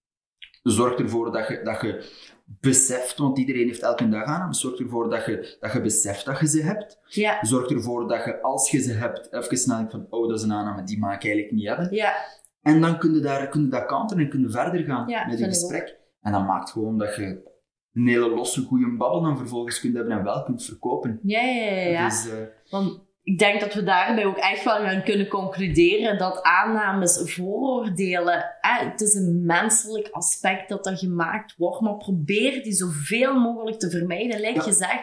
Zorg 0.67 0.99
ervoor 0.99 1.33
dat 1.33 1.49
je, 1.49 1.61
dat 1.63 1.81
je 1.81 2.11
beseft, 2.45 3.19
want 3.19 3.39
iedereen 3.39 3.67
heeft 3.67 3.83
elke 3.83 4.09
dag 4.09 4.25
aannames. 4.25 4.61
Zorg 4.61 4.79
ervoor 4.79 5.11
dat 5.11 5.25
je, 5.25 5.57
dat 5.61 5.73
je 5.73 5.81
beseft 5.81 6.25
dat 6.25 6.39
je 6.41 6.47
ze 6.47 6.63
hebt. 6.63 6.99
ja. 7.09 7.39
Zorg 7.45 7.71
ervoor 7.71 8.09
dat 8.09 8.25
je, 8.25 8.43
als 8.43 8.71
je 8.71 8.81
ze 8.81 8.93
hebt, 8.93 9.33
even 9.33 9.69
nadenkt 9.69 9.93
van, 9.93 10.07
oh, 10.11 10.29
dat 10.29 10.39
is 10.39 10.45
een 10.45 10.53
aanname, 10.53 10.83
die 10.83 10.99
mag 10.99 11.15
ik 11.15 11.25
eigenlijk 11.25 11.55
niet 11.55 11.67
hebben. 11.67 11.89
ja. 11.91 12.15
En 12.63 12.81
dan 12.81 12.99
kun 12.99 13.15
je, 13.15 13.21
daar, 13.21 13.49
kun 13.49 13.63
je 13.63 13.69
dat 13.69 13.87
counteren 13.87 14.25
en 14.25 14.31
kun 14.31 14.41
je 14.41 14.51
verder 14.51 14.85
gaan 14.85 15.09
Ja, 15.09 15.27
met 15.27 15.39
je 15.39 15.45
ik 15.45 15.51
gesprek. 15.51 15.99
En 16.23 16.33
dat 16.33 16.47
maakt 16.47 16.71
gewoon 16.71 16.99
dat 16.99 17.17
je 17.17 17.55
een 17.95 18.07
hele 18.07 18.29
losse, 18.29 18.63
goede 18.63 18.97
babbel 18.97 19.21
dan 19.23 19.37
vervolgens 19.37 19.81
kunt 19.81 19.95
hebben 19.95 20.13
en 20.19 20.25
wel 20.25 20.43
kunt 20.43 20.65
verkopen. 20.65 21.21
Ja, 21.23 21.41
ja, 21.41 21.63
ja, 21.63 21.89
ja. 21.89 22.09
Dus, 22.09 22.29
Want 22.71 23.01
ik 23.27 23.39
denk 23.39 23.61
dat 23.61 23.75
we 23.75 23.83
daarbij 23.83 24.27
ook 24.27 24.37
echt 24.37 24.65
wel 24.65 24.77
gaan 24.77 25.03
kunnen 25.03 25.29
concluderen 25.29 26.19
dat 26.19 26.43
aannames, 26.43 27.21
vooroordelen, 27.25 28.45
het 28.61 29.01
is 29.01 29.15
een 29.15 29.45
menselijk 29.45 30.09
aspect 30.11 30.69
dat 30.69 30.87
er 30.87 30.97
gemaakt 30.97 31.55
wordt, 31.57 31.81
maar 31.81 31.97
probeer 31.97 32.63
die 32.63 32.73
zoveel 32.73 33.41
mogelijk 33.41 33.79
te 33.79 33.91
vermijden. 33.91 34.41
Lijkt 34.41 34.65
je 34.65 34.73
zegt, 34.73 35.01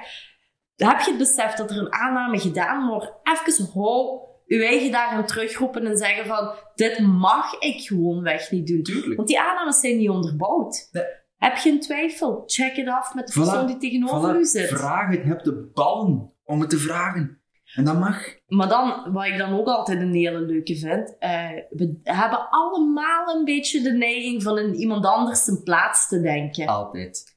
heb 0.75 0.99
je 0.99 1.09
het 1.09 1.17
besef 1.17 1.53
dat 1.53 1.71
er 1.71 1.77
een 1.77 1.93
aanname 1.93 2.39
gedaan 2.39 2.87
wordt, 2.87 3.13
even 3.23 3.69
hou 3.73 4.21
je 4.45 4.65
eigen 4.65 4.91
daarin 4.91 5.25
terugroepen 5.25 5.85
en 5.85 5.97
zeggen 5.97 6.25
van, 6.25 6.55
dit 6.75 6.99
mag 6.99 7.59
ik 7.59 7.81
gewoonweg 7.81 8.51
niet 8.51 8.67
doen. 8.67 8.83
Tuurlijk. 8.83 9.15
Want 9.15 9.27
die 9.27 9.39
aannames 9.39 9.79
zijn 9.79 9.97
niet 9.97 10.09
onderbouwd. 10.09 10.89
Nee. 10.91 11.03
Heb 11.37 11.57
je 11.57 11.69
een 11.71 11.79
twijfel? 11.79 12.43
Check 12.45 12.75
het 12.75 12.87
af 12.87 13.13
met 13.13 13.27
de 13.27 13.33
Voilà. 13.33 13.35
persoon 13.35 13.67
die 13.67 13.77
tegenover 13.77 14.35
Voilà, 14.35 14.39
u 14.39 14.45
zit. 14.45 14.67
vraag 14.67 15.09
het. 15.09 15.23
Heb 15.23 15.43
de 15.43 15.69
ballen 15.73 16.33
om 16.43 16.59
het 16.59 16.69
te 16.69 16.77
vragen. 16.77 17.42
En 17.75 17.83
dat 17.85 17.99
mag. 17.99 18.17
Maar 18.47 18.67
dan, 18.69 19.11
wat 19.13 19.25
ik 19.25 19.37
dan 19.37 19.53
ook 19.59 19.67
altijd 19.67 19.99
een 20.01 20.13
hele 20.13 20.39
leuke 20.39 20.75
vind, 20.75 21.15
eh, 21.19 21.49
we 21.69 21.99
hebben 22.03 22.49
allemaal 22.49 23.35
een 23.35 23.43
beetje 23.45 23.81
de 23.81 23.91
neiging 23.91 24.43
van 24.43 24.57
in 24.57 24.73
iemand 24.75 25.05
anders 25.05 25.43
zijn 25.43 25.63
plaats 25.63 26.07
te 26.07 26.21
denken. 26.21 26.67
Altijd. 26.67 27.35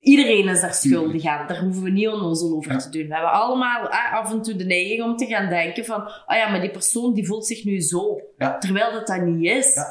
Iedereen 0.00 0.48
is 0.48 0.60
daar 0.60 0.74
schuldig 0.74 1.24
aan, 1.24 1.46
daar 1.46 1.60
hoeven 1.60 1.82
we 1.82 1.90
niet 1.90 2.08
onnozel 2.08 2.56
over 2.56 2.72
Ja. 2.72 2.78
te 2.78 2.88
doen. 2.90 3.06
We 3.06 3.14
hebben 3.14 3.32
allemaal 3.32 3.88
af 3.88 4.32
en 4.32 4.42
toe 4.42 4.56
de 4.56 4.64
neiging 4.64 5.02
om 5.02 5.16
te 5.16 5.26
gaan 5.26 5.48
denken 5.48 5.84
van, 5.84 6.00
oh 6.06 6.36
ja, 6.36 6.48
maar 6.50 6.60
die 6.60 6.70
persoon 6.70 7.14
die 7.14 7.26
voelt 7.26 7.46
zich 7.46 7.64
nu 7.64 7.80
zo. 7.80 8.20
Ja. 8.36 8.58
Terwijl 8.58 8.92
dat 8.92 9.06
dat 9.06 9.20
niet 9.20 9.44
is. 9.50 9.74
Ja. 9.74 9.84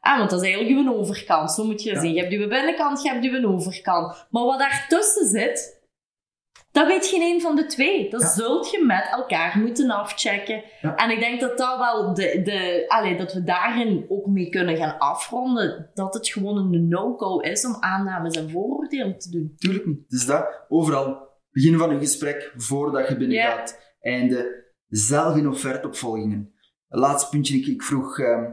Ah, 0.00 0.18
want 0.18 0.30
dat 0.30 0.42
is 0.42 0.52
eigenlijk 0.52 0.86
uw 0.86 0.94
overkant, 0.94 1.52
zo 1.52 1.64
moet 1.64 1.82
je 1.82 1.90
Ja. 1.90 2.00
zien. 2.00 2.12
Je 2.14 2.20
hebt 2.20 2.32
uw 2.32 2.48
binnenkant, 2.48 3.02
je 3.02 3.08
hebt 3.08 3.24
uw 3.24 3.46
overkant. 3.48 4.26
Maar 4.30 4.44
wat 4.44 4.58
daartussen 4.58 5.26
zit, 5.26 5.81
dat 6.72 6.86
weet 6.86 7.06
geen 7.06 7.22
een 7.34 7.40
van 7.40 7.56
de 7.56 7.66
twee. 7.66 8.10
Dat 8.10 8.20
Ja. 8.20 8.26
zult 8.28 8.70
je 8.70 8.84
met 8.84 9.08
elkaar 9.12 9.58
moeten 9.58 9.90
afchecken. 9.90 10.62
Ja. 10.80 10.94
En 10.96 11.10
ik 11.10 11.18
denk 11.20 11.40
dat 11.40 11.58
dat 11.58 11.78
wel 11.78 12.14
de, 12.14 12.40
de, 12.44 12.84
allee, 12.88 13.16
dat 13.16 13.32
we 13.32 13.42
daarin 13.44 14.04
ook 14.08 14.26
mee 14.26 14.48
kunnen 14.48 14.76
gaan 14.76 14.98
afronden. 14.98 15.90
Dat 15.94 16.14
het 16.14 16.28
gewoon 16.28 16.56
een 16.56 16.88
no-go 16.88 17.38
is 17.38 17.66
om 17.66 17.76
aannames 17.80 18.36
en 18.36 18.50
vooroordelen 18.50 19.18
te 19.18 19.30
doen. 19.30 19.52
Tuurlijk 19.56 19.86
niet. 19.86 20.08
Dus 20.08 20.26
dat, 20.26 20.64
overal. 20.68 21.30
Begin 21.50 21.78
van 21.78 21.90
een 21.90 22.00
gesprek, 22.00 22.52
voordat 22.56 23.08
je 23.08 23.16
binnen 23.16 23.38
gaat. 23.42 23.78
Einde. 24.00 24.60
Zelf 24.88 25.36
in 25.36 25.48
offerteopvolgingen. 25.48 26.52
Laatste 26.88 27.30
puntje, 27.30 27.56
ik, 27.56 27.66
ik 27.66 27.82
vroeg... 27.82 28.18
ehm, 28.18 28.44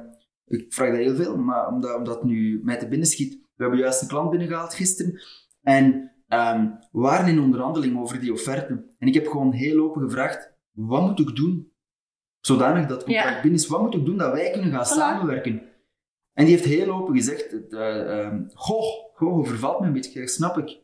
ik 0.46 0.74
vraag 0.74 0.90
dat 0.90 0.98
heel 0.98 1.16
veel, 1.16 1.38
maar 1.38 1.68
omdat, 1.68 1.96
omdat 1.96 2.16
het 2.16 2.24
nu 2.24 2.60
mij 2.64 2.78
te 2.78 2.88
binnen 2.88 3.08
schiet. 3.08 3.34
We 3.34 3.64
hebben 3.64 3.80
juist 3.80 4.02
een 4.02 4.08
klant 4.08 4.30
binnengehaald 4.30 4.74
gisteren. 4.74 5.20
En 5.62 6.12
we 6.30 6.78
waren 6.92 7.28
in 7.28 7.39
onderhandeling 7.39 8.00
over 8.00 8.20
die 8.20 8.32
offerte. 8.34 8.86
En 9.00 9.08
ik 9.08 9.13
heb 9.13 9.28
gewoon 9.28 9.52
heel 9.52 9.84
open 9.84 10.02
gevraagd, 10.02 10.52
wat 10.72 11.02
moet 11.02 11.20
ik 11.20 11.36
doen? 11.36 11.72
Zodanig 12.39 12.82
dat 12.88 12.98
het 12.98 13.04
contract 13.06 13.36
Ja. 13.36 13.42
binnen 13.42 13.60
is. 13.60 13.68
Wat 13.68 13.82
moet 13.82 13.96
ik 13.96 14.06
doen 14.06 14.18
dat 14.18 14.34
wij 14.34 14.52
kunnen 14.52 14.72
gaan 14.72 14.86
Voilà. 14.86 14.98
samenwerken? 15.00 15.62
En 16.34 16.46
die 16.46 16.54
heeft 16.54 16.65
heel 16.68 16.94
open 16.94 17.15
gezegd, 17.15 17.70
eh, 17.70 18.20
ehm, 18.26 18.44
goh, 18.54 18.84
goh, 19.13 19.38
overvalt 19.38 19.80
me 19.80 19.86
een 19.88 19.94
beetje, 19.94 20.20
dat 20.20 20.30
snap 20.30 20.58
ik. 20.58 20.80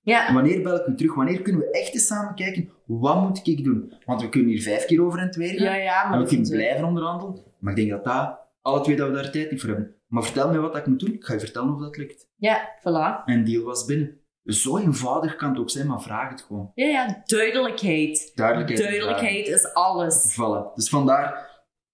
Ja, 0.00 0.32
Wanneer 0.34 0.62
bel 0.62 0.76
ik 0.76 0.86
u 0.86 0.94
terug? 0.94 1.14
Wanneer 1.14 1.42
kunnen 1.42 1.60
we 1.60 1.70
echt 1.70 1.94
eens 1.94 2.06
samen 2.06 2.34
kijken, 2.34 2.70
wat 2.86 3.20
moet 3.20 3.46
ik 3.46 3.64
doen? 3.64 3.92
Want 4.04 4.20
we 4.22 4.28
kunnen 4.28 4.50
hier 4.50 4.62
vijf 4.62 4.84
keer 4.86 5.02
over 5.04 5.18
en 5.18 5.26
het 5.26 5.36
weer 5.36 5.48
gaan. 5.54 5.64
ja, 5.64 5.74
ja 5.74 6.04
maar 6.08 6.12
en 6.18 6.22
we 6.22 6.28
kunnen 6.28 6.50
blijven 6.50 6.84
onderhandelen. 6.84 7.42
Maar 7.58 7.72
ik 7.72 7.78
denk 7.78 7.90
dat 7.90 8.04
dat, 8.04 8.38
alle 8.62 8.80
twee, 8.80 8.96
dat 8.96 9.08
we 9.08 9.14
daar 9.14 9.30
tijd 9.30 9.50
niet 9.50 9.60
voor 9.60 9.68
hebben. 9.70 9.94
Maar 10.06 10.22
vertel 10.22 10.50
me 10.50 10.58
wat 10.58 10.76
ik 10.76 10.86
moet 10.86 11.00
doen. 11.00 11.12
Ik 11.12 11.24
ga 11.24 11.32
je 11.32 11.40
vertellen 11.40 11.74
of 11.74 11.80
dat 11.80 11.96
lukt. 11.96 12.28
Ja, 12.36 12.68
voilà. 12.80 13.24
En 13.24 13.44
deal 13.44 13.64
was 13.64 13.84
binnen. 13.84 14.17
Dus 14.48 14.62
zo 14.62 14.78
eenvoudig 14.78 15.36
kan 15.36 15.48
het 15.50 15.58
ook 15.58 15.70
zijn, 15.70 15.86
maar 15.86 16.00
vraag 16.00 16.30
het 16.30 16.42
gewoon. 16.42 16.70
Ja, 16.74 16.86
ja, 16.86 17.22
duidelijkheid. 17.24 18.32
Duidelijkheid. 18.34 18.80
Duidelijkheid 18.80 19.46
is 19.46 19.74
alles. 19.74 20.36
Voilà. 20.40 20.74
Dus 20.74 20.88
vandaar, 20.88 21.50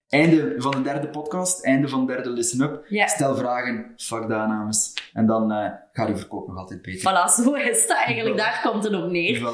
einde 0.09 0.55
van 0.57 0.71
de 0.71 0.83
derde 0.83 1.09
podcast, 1.09 1.65
einde 1.65 1.89
van 1.89 2.07
de 2.07 2.13
derde 2.13 2.31
Listen 2.31 2.61
Up. 2.61 2.85
Ja. 2.89 3.07
Stel 3.07 3.37
vragen, 3.37 3.93
fuck 3.97 4.29
de 4.29 4.35
aannames. 4.35 4.93
En 5.13 5.27
dan 5.27 5.53
eh 5.53 5.71
gaat 5.93 6.09
je 6.09 6.17
verkoop 6.17 6.49
nog 6.49 6.57
altijd 6.57 6.83
beter. 6.83 7.01
Voilà, 7.01 7.45
zo 7.45 7.53
is 7.53 7.83
het 7.83 7.93
eigenlijk. 7.93 8.37
Daar 8.37 8.61
komt 8.63 8.85
het 8.85 8.95
op 8.95 9.11
neer. 9.11 9.39
Voilà. 9.39 9.53